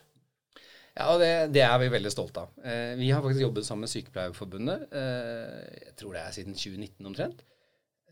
Ja, 0.93 1.07
og 1.09 1.23
det, 1.23 1.31
det 1.55 1.63
er 1.65 1.79
vi 1.81 1.89
veldig 1.89 2.11
stolte 2.13 2.43
av. 2.43 2.51
Eh, 2.61 2.93
vi 2.99 3.09
har 3.09 3.23
faktisk 3.23 3.41
jobbet 3.47 3.65
sammen 3.65 3.87
med 3.87 3.91
Sykepleierforbundet, 3.93 4.83
eh, 4.93 5.87
jeg 5.87 5.95
tror 5.97 6.13
det 6.13 6.21
er 6.21 6.35
siden 6.35 6.57
2019 6.57 7.09
omtrent. 7.09 7.41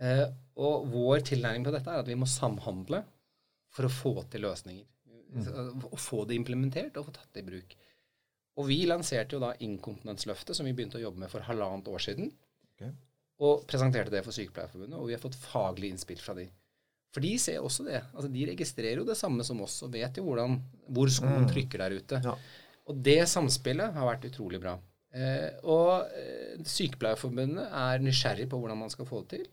Eh, 0.01 0.23
og 0.65 0.87
vår 0.89 1.21
tilnærming 1.29 1.67
på 1.67 1.73
dette 1.75 1.93
er 1.93 2.01
at 2.01 2.09
vi 2.09 2.17
må 2.17 2.29
samhandle 2.29 3.03
for 3.71 3.85
å 3.85 3.93
få 3.93 4.15
til 4.33 4.47
løsninger. 4.47 4.87
Å 5.31 5.97
få 6.01 6.25
det 6.27 6.35
implementert 6.35 6.97
og 6.99 7.07
få 7.07 7.13
tatt 7.15 7.29
det 7.37 7.45
i 7.45 7.47
bruk. 7.47 7.77
Og 8.59 8.67
vi 8.67 8.81
lanserte 8.89 9.37
jo 9.37 9.43
da 9.43 9.53
Inkontinensløftet, 9.63 10.57
som 10.57 10.67
vi 10.67 10.73
begynte 10.75 10.99
å 10.99 11.05
jobbe 11.05 11.21
med 11.21 11.31
for 11.31 11.45
halvannet 11.45 11.87
år 11.87 12.03
siden. 12.03 12.33
Okay. 12.73 12.91
Og 13.45 13.63
presenterte 13.69 14.11
det 14.11 14.25
for 14.25 14.35
Sykepleierforbundet, 14.35 14.97
og 14.97 15.07
vi 15.07 15.15
har 15.15 15.21
fått 15.21 15.37
faglig 15.39 15.93
innspill 15.93 16.19
fra 16.21 16.35
de. 16.37 16.49
For 17.11 17.23
de 17.23 17.31
ser 17.41 17.59
også 17.59 17.85
det. 17.87 17.99
Altså, 18.13 18.29
de 18.31 18.45
registrerer 18.53 19.01
jo 19.01 19.07
det 19.07 19.17
samme 19.19 19.43
som 19.43 19.59
oss, 19.65 19.81
og 19.83 19.91
vet 19.93 20.15
jo 20.17 20.23
hvordan, 20.29 20.55
hvor 20.95 21.11
skoen 21.11 21.47
trykker 21.49 21.83
der 21.83 21.97
ute. 21.99 22.21
Ja. 22.23 22.37
Og 22.89 23.01
det 23.03 23.19
samspillet 23.29 23.97
har 23.97 24.07
vært 24.07 24.29
utrolig 24.29 24.61
bra. 24.63 24.77
Eh, 25.11 25.49
og 25.67 26.07
eh, 26.15 26.61
Sykepleierforbundet 26.63 27.67
er 27.67 28.03
nysgjerrig 28.03 28.47
på 28.51 28.59
hvordan 28.61 28.79
man 28.79 28.93
skal 28.93 29.09
få 29.09 29.25
det 29.25 29.41
til. 29.41 29.49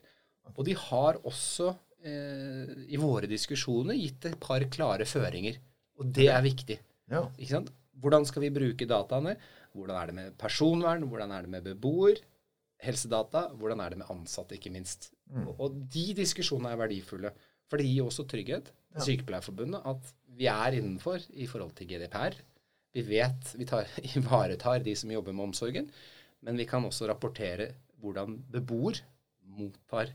Og 0.55 0.63
de 0.69 0.77
har 0.79 1.19
også 1.27 1.73
eh, 2.07 2.71
i 2.95 3.01
våre 3.01 3.31
diskusjoner 3.31 3.99
gitt 3.99 4.31
et 4.31 4.39
par 4.43 4.63
klare 4.71 5.07
føringer. 5.09 5.59
Og 5.99 6.15
det 6.15 6.31
er 6.31 6.45
viktig. 6.47 6.79
Ja. 7.11 7.27
Ikke 7.37 7.57
sant? 7.57 7.75
Hvordan 7.99 8.27
skal 8.29 8.45
vi 8.47 8.55
bruke 8.55 8.87
dataene? 8.87 9.35
Hvordan 9.75 9.99
er 9.99 10.11
det 10.11 10.17
med 10.17 10.35
personvern? 10.39 11.07
Hvordan 11.11 11.35
er 11.35 11.47
det 11.47 11.53
med 11.57 11.67
beboer? 11.67 12.23
Helsedata? 12.79 13.49
Hvordan 13.59 13.83
er 13.83 13.91
det 13.91 14.03
med 14.05 14.11
ansatte, 14.15 14.55
ikke 14.55 14.71
minst? 14.71 15.11
Og, 15.37 15.55
og 15.61 15.79
de 15.93 16.05
diskusjonene 16.17 16.73
er 16.73 16.81
verdifulle. 16.81 17.33
For 17.69 17.81
det 17.81 17.89
gir 17.89 18.07
også 18.07 18.25
trygghet 18.29 18.71
til 18.73 19.05
Sykepleierforbundet 19.05 19.85
at 19.91 20.13
vi 20.39 20.47
er 20.49 20.79
innenfor 20.79 21.25
i 21.37 21.49
forhold 21.51 21.75
til 21.77 21.91
GDPR. 21.91 22.37
Vi 22.97 23.05
vet 23.05 23.53
vi 23.59 23.67
tar, 23.69 23.91
ivaretar 24.17 24.81
de 24.85 24.95
som 24.97 25.13
jobber 25.13 25.37
med 25.37 25.51
omsorgen, 25.51 25.91
men 26.47 26.61
vi 26.61 26.67
kan 26.69 26.87
også 26.87 27.11
rapportere 27.11 27.73
hvordan 28.01 28.39
beboer 28.53 29.03
mottar 29.59 30.15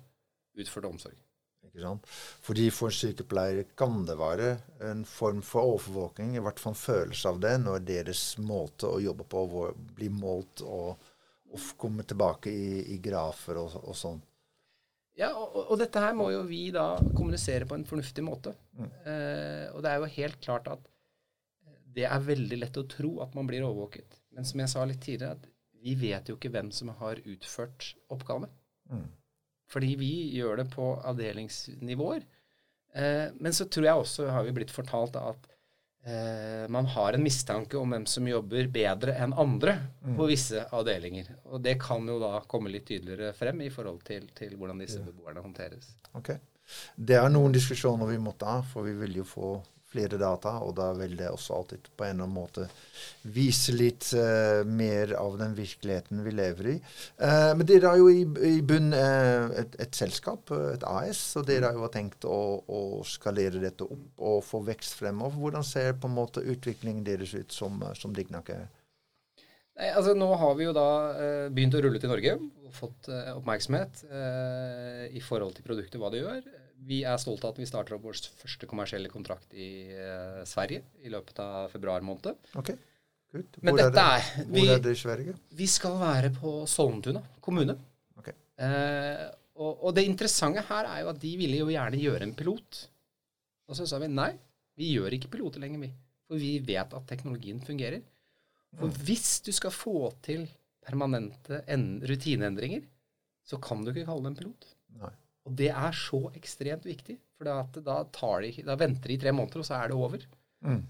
utført 0.58 0.90
omsorg. 0.90 1.20
Ikke 1.64 1.82
sant? 1.84 2.10
Fordi 2.46 2.68
for 2.76 2.92
en 2.92 2.98
sykepleier 2.98 3.64
kan 3.80 4.04
det 4.08 4.18
være 4.20 4.50
en 4.90 5.04
form 5.08 5.42
for 5.46 5.74
overvåking, 5.76 6.36
i 6.36 6.44
hvert 6.44 6.60
fall 6.62 6.76
en 6.76 6.82
følelse 6.82 7.32
av 7.32 7.40
det, 7.44 7.56
når 7.64 7.86
deres 7.88 8.26
måte 8.44 8.90
å 8.90 9.02
jobbe 9.02 9.26
på 9.30 9.46
blir 9.98 10.14
målt 10.14 10.64
og, 10.66 11.10
og 11.50 11.72
kommer 11.80 12.08
tilbake 12.08 12.52
i, 12.52 12.94
i 12.94 13.00
grafer 13.04 13.62
og, 13.62 13.80
og 13.84 13.98
sånn. 13.98 14.22
Ja, 15.20 15.30
og, 15.38 15.60
og 15.68 15.78
dette 15.78 16.02
her 16.02 16.16
må 16.18 16.32
jo 16.34 16.42
vi 16.48 16.66
da 16.74 16.96
kommunisere 17.14 17.68
på 17.70 17.78
en 17.78 17.86
fornuftig 17.86 18.24
måte. 18.26 18.56
Eh, 18.80 19.70
og 19.74 19.84
det 19.86 19.92
er 19.92 20.02
jo 20.02 20.14
helt 20.16 20.40
klart 20.42 20.70
at 20.72 20.90
det 21.94 22.08
er 22.10 22.26
veldig 22.26 22.58
lett 22.58 22.80
å 22.82 22.88
tro 22.90 23.20
at 23.22 23.36
man 23.38 23.50
blir 23.50 23.66
overvåket. 23.66 24.18
Men 24.34 24.48
som 24.50 24.64
jeg 24.64 24.72
sa 24.72 24.86
litt 24.90 25.04
tidligere, 25.06 25.38
at 25.38 25.50
vi 25.84 25.94
vet 26.00 26.30
jo 26.30 26.38
ikke 26.38 26.52
hvem 26.54 26.72
som 26.74 26.90
har 26.98 27.22
utført 27.22 27.92
oppgavene. 28.14 28.50
Mm. 28.90 29.06
Fordi 29.70 29.92
vi 30.00 30.14
gjør 30.38 30.64
det 30.64 30.68
på 30.74 30.88
avdelingsnivåer. 31.12 32.26
Eh, 32.98 33.28
men 33.38 33.54
så 33.54 33.68
tror 33.70 33.88
jeg 33.90 34.02
også 34.02 34.30
har 34.34 34.48
vi 34.48 34.56
blitt 34.58 34.74
fortalt 34.74 35.18
at 35.20 35.53
eh, 36.06 36.64
man 36.74 36.88
har 36.94 37.18
en 37.18 37.24
mistanke 37.24 37.78
om 37.80 37.94
hvem 37.96 38.06
som 38.10 38.28
jobber 38.28 38.70
bedre 38.74 39.18
enn 39.24 39.36
andre 39.40 39.76
på 40.18 40.30
visse 40.30 40.66
avdelinger. 40.72 41.34
Og 41.52 41.62
det 41.64 41.78
kan 41.82 42.08
jo 42.08 42.20
da 42.22 42.38
komme 42.48 42.72
litt 42.74 42.88
tydeligere 42.90 43.34
frem 43.38 43.62
i 43.66 43.72
forhold 43.74 44.04
til, 44.08 44.28
til 44.36 44.58
hvordan 44.58 44.84
disse 44.84 45.04
beboerne 45.04 45.44
håndteres. 45.44 45.96
Ok. 46.14 46.36
Det 46.96 47.18
er 47.20 47.30
noen 47.32 47.54
diskusjoner 47.54 48.08
vi 48.08 48.22
måtte 48.24 48.48
ha, 48.48 48.62
for 48.64 48.88
vi 48.88 48.96
vil 49.02 49.20
jo 49.20 49.28
få 49.28 49.54
flere 49.94 50.20
data, 50.20 50.58
og 50.66 50.76
da 50.78 50.90
vil 50.98 51.16
det 51.20 51.30
også 51.32 51.56
alltid 51.58 51.88
på 51.94 52.08
en 52.08 52.16
eller 52.16 52.28
annen 52.28 52.36
måte 52.36 52.68
vise 53.24 53.76
litt 53.76 54.10
uh, 54.18 54.66
mer 54.68 55.16
av 55.20 55.38
den 55.40 55.56
virkeligheten 55.58 56.24
vi 56.26 56.36
lever 56.36 56.72
i. 56.74 56.76
Uh, 57.22 57.54
men 57.58 57.66
dere 57.70 57.94
har 57.94 58.02
jo 58.02 58.10
i, 58.12 58.26
i 58.50 58.62
bunn 58.66 58.92
uh, 58.92 59.54
et, 59.62 59.80
et, 59.80 59.96
selskap, 59.96 60.52
et 60.74 60.86
AS, 60.90 61.24
og 61.40 61.48
dere 61.50 61.72
har 61.72 61.80
jo 61.80 61.92
tenkt 61.94 62.28
å, 62.28 62.40
å, 62.68 62.84
skalere 63.08 63.62
dette 63.64 63.88
opp 63.88 64.24
og 64.34 64.44
få 64.46 64.64
vekst 64.68 64.98
fremover. 65.00 65.40
Hvordan 65.40 65.68
ser 65.68 65.96
på 65.98 66.12
en 66.12 66.18
måte 66.18 66.44
utviklingen 66.44 67.06
deres 67.08 67.36
ut 67.38 67.54
som, 67.54 67.82
som 68.00 68.16
Dignaker? 68.16 68.68
Nei, 69.74 69.90
altså 69.90 70.14
Nå 70.18 70.28
har 70.38 70.54
vi 70.58 70.68
jo 70.68 70.74
da 70.76 70.90
eh, 71.18 71.48
begynt 71.54 71.74
å 71.78 71.82
rulle 71.82 71.98
ut 71.98 72.06
i 72.06 72.12
Norge 72.12 72.36
og 72.38 72.76
fått 72.76 73.10
eh, 73.10 73.32
oppmerksomhet 73.34 74.04
eh, 74.06 75.06
i 75.18 75.22
forhold 75.24 75.58
til 75.58 75.66
produktet, 75.66 75.98
hva 76.02 76.12
det 76.14 76.22
gjør. 76.22 76.44
Vi 76.84 77.04
er 77.08 77.20
stolte 77.22 77.48
av 77.48 77.54
at 77.54 77.62
vi 77.62 77.68
starter 77.70 77.96
opp 77.96 78.04
vår 78.08 78.18
første 78.42 78.68
kommersielle 78.70 79.12
kontrakt 79.12 79.54
i 79.56 79.68
uh, 79.96 80.42
Sverige 80.48 80.84
i 81.04 81.12
løpet 81.14 81.40
av 81.44 81.70
februar 81.72 82.04
måned. 82.04 82.50
Okay. 82.60 82.80
Good. 83.34 83.58
Hvor 83.58 83.66
Men 83.66 83.80
dette 83.80 84.02
er, 84.04 84.26
er 84.44 84.50
vi, 84.50 84.66
Hvor 84.66 84.74
er 84.76 84.82
det 84.84 84.94
i 84.94 85.00
Sverige? 85.00 85.36
Vi 85.58 85.68
skal 85.72 85.96
være 86.02 86.34
på 86.36 86.56
Sollentuna 86.70 87.24
kommune. 87.42 87.78
Okay. 88.20 88.36
Uh, 88.60 89.30
og, 89.58 89.72
og, 89.72 89.92
det 89.96 90.06
interessante 90.10 90.64
her 90.68 90.90
er 90.90 91.04
jo 91.04 91.12
at 91.14 91.22
de 91.22 91.32
ville 91.40 91.62
jo 91.62 91.70
gjerne 91.72 92.02
gjøre 92.02 92.28
en 92.28 92.36
pilot. 92.38 92.82
Og 93.70 93.78
så 93.78 93.88
sa 93.90 94.00
vi 94.02 94.10
nei, 94.12 94.32
vi 94.78 94.92
gjør 94.98 95.16
ikke 95.16 95.32
piloter 95.34 95.64
lenger, 95.64 95.86
vi. 95.86 95.92
For 96.28 96.42
vi 96.42 96.58
vet 96.66 96.94
at 96.98 97.08
teknologien 97.10 97.62
fungerer. 97.64 98.02
For 98.80 99.04
hvis 99.06 99.38
du 99.46 99.52
skal 99.54 99.74
få 99.74 100.10
til 100.26 100.48
permanente 100.84 101.62
rutineendringer, 102.10 102.86
så 103.46 103.60
kan 103.62 103.84
du 103.84 103.92
ikke 103.92 104.08
kalle 104.08 104.26
det 104.26 104.32
en 104.32 104.40
pilot. 104.40 104.72
Nei. 105.02 105.12
Og 105.44 105.56
det 105.60 105.70
er 105.74 105.96
så 105.98 106.22
ekstremt 106.38 106.86
viktig, 106.88 107.18
for 107.36 107.50
da, 107.50 107.58
de, 107.76 107.84
da, 108.64 108.78
venter 108.80 109.12
de 109.12 109.18
i 109.18 109.22
tre 109.22 109.34
måneder, 109.36 109.64
og 109.64 109.68
så 109.68 109.80
er 109.80 109.92
det 109.92 109.98
over. 109.98 110.28
Mm. 110.64 110.84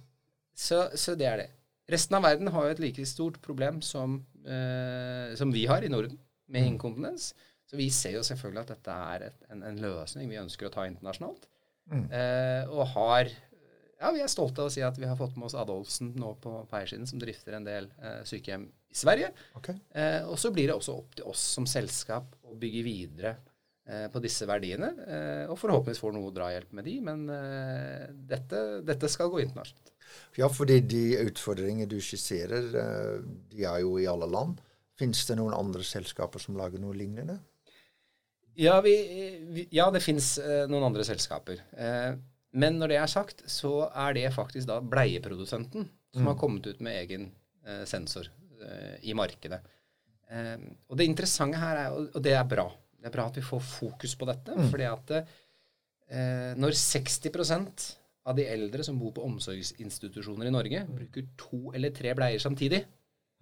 Så, 0.54 0.84
så, 1.00 1.16
det 1.18 1.30
er 1.30 1.40
det. 1.42 1.48
Resten 1.90 2.18
av 2.18 2.26
verden 2.28 2.52
har 2.54 2.68
jo 2.68 2.76
et 2.76 2.84
like 2.84 3.06
stort 3.10 3.40
problem 3.44 3.82
som, 3.84 4.20
eh, 4.46 5.34
som 5.40 5.52
vi 5.54 5.66
har 5.70 5.84
i 5.84 5.90
Norden, 5.92 6.20
med 6.54 6.68
mm. 6.68 6.70
inkontinens. 6.76 7.32
Så 7.70 7.80
vi 7.80 7.88
ser 7.90 8.20
jo 8.20 8.26
selvfølgelig 8.28 8.62
at 8.62 8.76
dette 8.76 9.00
er 9.16 9.26
et, 9.32 9.42
en, 9.50 9.64
en, 9.66 9.82
løsning 9.82 10.30
vi 10.30 10.38
ønsker 10.38 10.70
å 10.70 10.74
ta 10.74 10.86
internasjonalt. 10.86 11.48
Mm. 11.90 12.06
Eh, 12.14 12.70
og 12.70 12.86
har 12.94 13.32
ja, 14.04 14.12
vi 14.12 14.22
er 14.22 14.30
stolte 14.32 14.62
av 14.62 14.70
å 14.70 14.74
si 14.74 14.84
at 14.84 14.98
vi 15.00 15.08
har 15.08 15.18
fått 15.18 15.38
med 15.40 15.48
oss 15.48 15.56
Adolfsen 15.58 16.12
nå 16.20 16.34
på, 16.44 16.54
på 16.68 16.78
eiersiden, 16.78 17.08
som 17.10 17.22
drifter 17.22 17.56
en 17.58 17.66
del 17.66 17.88
eh, 18.04 18.20
sykehjem 18.28 18.68
i 18.68 18.98
Sverige. 19.00 19.32
Okay. 19.58 19.80
Eh, 19.96 20.22
og 20.28 20.36
så 20.42 20.52
blir 20.54 20.70
det 20.70 20.76
også 20.76 20.98
opp 21.00 21.18
til 21.18 21.30
oss 21.32 21.44
som 21.56 21.66
selskap 21.70 22.36
å 22.44 22.58
bygge 22.60 22.84
videre 22.86 23.34
på 24.14 24.22
disse 24.24 24.48
verdiene. 24.48 24.92
Eh, 25.04 25.46
og 25.52 25.58
forhåpentligvis 25.60 26.02
får 26.04 26.14
noe 26.16 26.34
drahjelp 26.36 26.76
med 26.78 26.88
de, 26.88 26.98
men 27.04 27.26
eh, 27.34 28.06
dette, 28.30 28.62
dette, 28.88 29.10
skal 29.12 29.32
gå 29.34 29.42
internasjonalt. 29.44 29.92
Ja, 30.38 30.50
fordi 30.52 30.78
de 30.86 31.04
utfordringene 31.24 31.90
du 31.90 31.98
skisserer, 32.04 32.70
eh, 32.80 33.18
de 33.52 33.66
er 33.68 33.82
jo 33.84 33.98
i 34.00 34.08
alle 34.10 34.30
land. 34.30 34.62
Fins 35.00 35.26
det 35.28 35.40
noen 35.40 35.56
andre 35.58 35.84
selskaper 35.88 36.40
som 36.40 36.56
lager 36.60 36.80
noe 36.80 36.96
lignende? 36.96 37.40
Ja, 38.56 38.78
vi, 38.86 38.94
vi, 39.50 39.66
ja 39.74 39.88
det 39.92 40.04
fins 40.06 40.36
noen 40.70 40.86
andre 40.92 41.04
selskaper. 41.08 41.64
Eh, 41.74 42.14
men 42.54 42.78
når 42.78 42.92
det 42.92 42.98
er 43.02 43.10
sagt, 43.10 43.42
så 43.50 43.88
er 43.90 44.14
det 44.16 44.34
faktisk 44.36 44.70
da 44.70 44.78
bleieprodusenten 44.80 45.88
som 46.14 46.22
mm. 46.22 46.30
har 46.30 46.38
kommet 46.38 46.68
ut 46.70 46.82
med 46.86 47.00
egen 47.02 47.32
eh, 47.66 47.82
sensor 47.90 48.30
eh, 48.62 49.00
i 49.10 49.16
markedet. 49.18 49.60
Eh, 50.30 50.60
og 50.88 51.00
det 51.00 51.08
interessante 51.10 51.62
her 51.62 51.80
er, 51.88 51.96
og 52.06 52.22
det 52.24 52.36
er 52.38 52.46
bra, 52.50 52.68
det 53.04 53.10
er 53.10 53.16
bra 53.18 53.28
at 53.28 53.36
vi 53.36 53.44
får 53.44 53.60
fokus 53.68 54.16
på 54.16 54.28
dette. 54.30 54.56
Mm. 54.56 54.70
fordi 54.72 54.88
at 54.88 55.14
eh, 55.20 56.52
når 56.56 56.78
60% 56.80 57.86
av 58.24 58.38
de 58.38 58.46
eldre 58.48 58.86
som 58.88 59.00
bor 59.00 59.12
på 59.12 59.26
omsorgsinstitusjoner 59.28 60.48
i 60.48 60.54
Norge, 60.56 60.84
mm. 60.88 60.94
bruker 60.96 61.26
to 61.40 61.74
eller 61.76 61.92
tre 61.96 62.14
bleier 62.16 62.40
samtidig, 62.40 62.80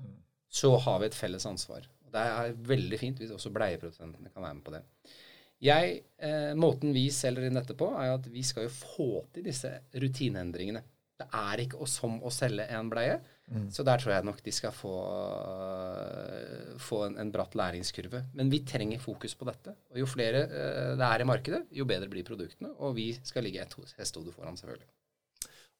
mm. 0.01 0.15
så 0.49 0.73
har 0.81 1.03
vi 1.03 1.11
et 1.11 1.17
felles 1.17 1.45
ansvar. 1.45 1.85
Det 2.11 2.23
er 2.27 2.55
veldig 2.67 2.99
fint 2.99 3.21
hvis 3.21 3.33
også 3.35 3.53
bleieprodusentene 3.53 4.33
kan 4.33 4.43
være 4.43 4.57
med 4.57 4.65
på 4.65 4.73
det. 4.73 4.81
Jeg, 5.61 5.99
eh, 6.17 6.55
måten 6.57 6.95
vi 6.95 7.05
selger 7.13 7.45
inn 7.45 7.59
dette 7.59 7.77
på, 7.77 7.91
er 8.01 8.15
at 8.15 8.25
vi 8.33 8.41
skal 8.41 8.65
jo 8.65 8.73
få 8.73 9.09
til 9.35 9.45
disse 9.45 9.69
rutineendringene. 9.93 10.81
Det 11.21 11.27
er 11.37 11.61
ikke 11.67 11.85
som 11.85 12.17
å 12.25 12.33
selge 12.33 12.65
en 12.73 12.89
bleie. 12.89 13.19
Mm. 13.51 13.65
Så 13.75 13.83
der 13.83 13.99
tror 13.99 14.13
jeg 14.15 14.23
nok 14.23 14.39
de 14.45 14.53
skal 14.55 14.71
få, 14.71 14.93
få 16.79 17.01
en, 17.09 17.17
en, 17.19 17.31
bratt 17.33 17.57
læringskurve. 17.59 18.23
Men 18.37 18.51
vi 18.53 18.61
trenger 18.67 19.01
fokus 19.03 19.35
på 19.35 19.47
dette. 19.49 19.75
Og 19.91 19.99
jo 19.99 20.07
flere 20.07 20.45
uh, 20.47 20.93
det 20.95 21.07
er 21.07 21.23
i 21.23 21.27
markedet, 21.27 21.61
jo 21.75 21.85
bedre 21.89 22.07
blir 22.11 22.27
produktene. 22.27 22.71
Og 22.79 22.95
vi 22.95 23.11
skal 23.27 23.43
ligge 23.43 23.63
et 23.63 23.75
hestehode 23.99 24.31
foran, 24.35 24.59
selvfølgelig. 24.59 24.87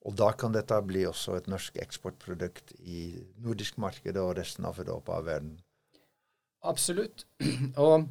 Og 0.09 0.17
da 0.17 0.31
kan 0.33 0.53
dette 0.53 0.77
bli 0.83 1.05
også 1.05 1.37
et 1.37 1.47
norsk 1.51 1.77
eksportprodukt 1.79 2.73
i 2.81 3.13
nordisk 3.39 3.77
marked 3.79 4.17
og 4.17 4.33
resten 4.39 4.65
av 4.67 4.79
Europa 4.81 5.19
og 5.21 5.27
verden? 5.29 5.55
Absolutt. 6.67 7.25
Og 7.81 8.09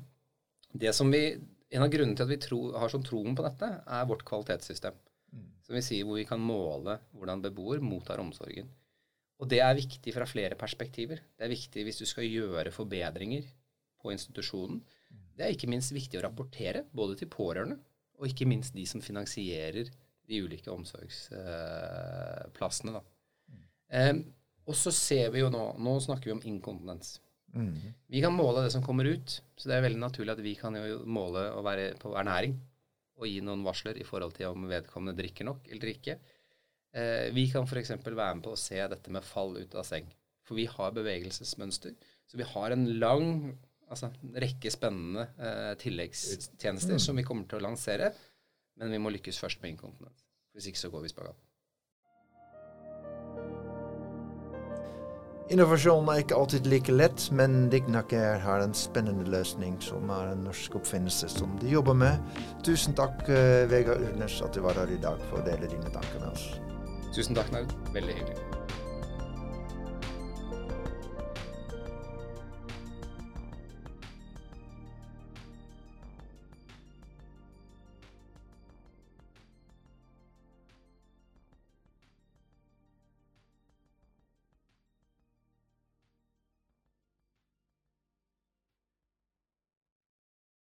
det 0.73 0.95
som 0.95 1.11
vi 1.11 1.35
en 1.71 1.85
av 1.85 1.91
grunnene 1.91 2.19
til 2.19 2.27
at 2.27 2.33
vi 2.33 2.41
tro, 2.43 2.61
har 2.79 2.91
sånn 2.91 3.05
troen 3.07 3.37
på 3.39 3.45
dette, 3.47 3.69
er 3.87 4.07
vårt 4.11 4.25
kvalitetssystem. 4.27 4.97
Mm. 5.35 5.49
Som 5.67 5.77
vi 5.79 5.83
sier 5.87 6.07
hvor 6.07 6.19
vi 6.19 6.27
kan 6.27 6.43
måle 6.43 6.97
hvordan 7.15 7.45
beboer 7.45 7.83
mottar 7.85 8.23
omsorgen. 8.23 8.71
Og 9.41 9.49
det 9.49 9.61
er 9.65 9.79
viktig 9.79 10.13
fra 10.15 10.27
flere 10.29 10.57
perspektiver. 10.61 11.19
Det 11.37 11.45
er 11.47 11.55
viktig 11.55 11.81
hvis 11.87 12.01
du 12.01 12.07
skal 12.09 12.25
gjøre 12.29 12.75
forbedringer 12.75 13.45
på 14.01 14.13
institusjonen. 14.13 14.79
Det 15.37 15.43
er 15.47 15.53
ikke 15.55 15.73
minst 15.73 15.95
viktig 15.97 16.17
å 16.21 16.25
rapportere, 16.27 16.81
både 16.93 17.17
til 17.21 17.29
pårørende 17.33 17.79
og 18.21 18.29
ikke 18.29 18.49
minst 18.49 18.75
de 18.77 18.85
som 18.89 19.01
finansierer 19.01 19.87
de 20.31 20.41
ulike 20.45 20.71
omsorgsplassene. 20.73 22.93
Da. 22.93 23.01
Eh, 23.97 24.15
og 24.69 24.75
så 24.79 24.91
ser 24.95 25.31
vi 25.35 25.41
jo 25.43 25.49
nå 25.51 25.63
Nå 25.81 25.93
snakker 26.05 26.27
vi 26.29 26.37
om 26.37 26.47
inkontinens. 26.47 27.09
Mm. 27.51 27.77
Vi 28.13 28.21
kan 28.23 28.35
måle 28.37 28.63
det 28.63 28.73
som 28.77 28.85
kommer 28.85 29.05
ut, 29.09 29.29
så 29.59 29.65
det 29.67 29.75
er 29.77 29.87
veldig 29.89 30.05
naturlig 30.05 30.33
at 30.37 30.45
vi 30.45 30.55
kan 30.59 30.73
jo 30.77 30.83
måle 31.09 31.43
å 31.57 31.61
være 31.67 31.87
på 31.99 32.09
ernæring 32.15 32.55
og 33.21 33.27
gi 33.27 33.41
noen 33.45 33.67
varsler 33.67 33.99
i 34.01 34.05
forhold 34.07 34.33
til 34.37 34.47
om 34.53 34.69
vedkommende 34.71 35.19
drikker 35.19 35.45
nok 35.49 35.61
eller 35.73 35.89
ikke. 35.91 36.15
Eh, 36.93 37.29
vi 37.35 37.47
kan 37.51 37.67
f.eks. 37.69 37.93
være 38.05 38.35
med 38.35 38.45
på 38.45 38.55
å 38.55 38.59
se 38.59 38.81
dette 38.91 39.13
med 39.15 39.27
fall 39.27 39.57
ut 39.61 39.75
av 39.79 39.87
seng. 39.87 40.09
For 40.47 40.59
vi 40.59 40.67
har 40.71 40.97
bevegelsesmønster. 40.97 41.95
Så 42.27 42.39
vi 42.41 42.47
har 42.47 42.75
en 42.75 42.87
lang 43.03 43.29
altså, 43.91 44.11
rekke 44.43 44.73
spennende 44.73 45.29
eh, 45.39 45.75
tilleggstjenester 45.79 46.99
mm. 46.99 47.05
som 47.07 47.21
vi 47.21 47.27
kommer 47.27 47.47
til 47.51 47.61
å 47.61 47.69
lansere. 47.69 48.11
Men 48.81 48.95
vi 48.95 49.03
må 49.03 49.13
lykkes 49.15 49.39
først 49.43 49.63
med 49.63 49.75
inkontinens. 49.77 50.27
Hvis 50.55 50.71
ikke 50.71 50.83
så 50.83 50.91
går 50.91 51.07
vi 51.07 51.13
spagat. 51.13 51.47
Innovasjon 55.51 56.07
er 56.13 56.21
ikke 56.23 56.37
alltid 56.39 56.69
like 56.71 56.93
lett, 56.95 57.25
men 57.35 57.65
Dignaker 57.73 58.39
har 58.39 58.63
en 58.63 58.75
spennende 58.79 59.27
løsning 59.27 59.75
som 59.83 60.07
er 60.15 60.31
en 60.31 60.45
norsk 60.47 60.77
oppfinnelse 60.79 61.27
som 61.33 61.57
de 61.59 61.73
jobber 61.73 61.99
med. 61.99 62.23
Tusen 62.67 62.95
takk, 62.95 63.25
eh, 63.27 63.67
Vegard 63.71 64.05
Urnes, 64.13 64.39
at 64.47 64.55
du 64.55 64.63
var 64.63 64.79
her 64.79 64.95
i 64.95 65.01
dag 65.03 65.19
for 65.27 65.43
å 65.43 65.47
dele 65.47 65.67
dine 65.67 65.91
tanker 65.91 66.23
med 66.23 66.31
oss. 66.31 66.47
Tusen 67.15 67.35
takk, 67.35 67.51
Naud. 67.53 67.75
Veldig 67.95 68.15
hyggelig. 68.15 68.60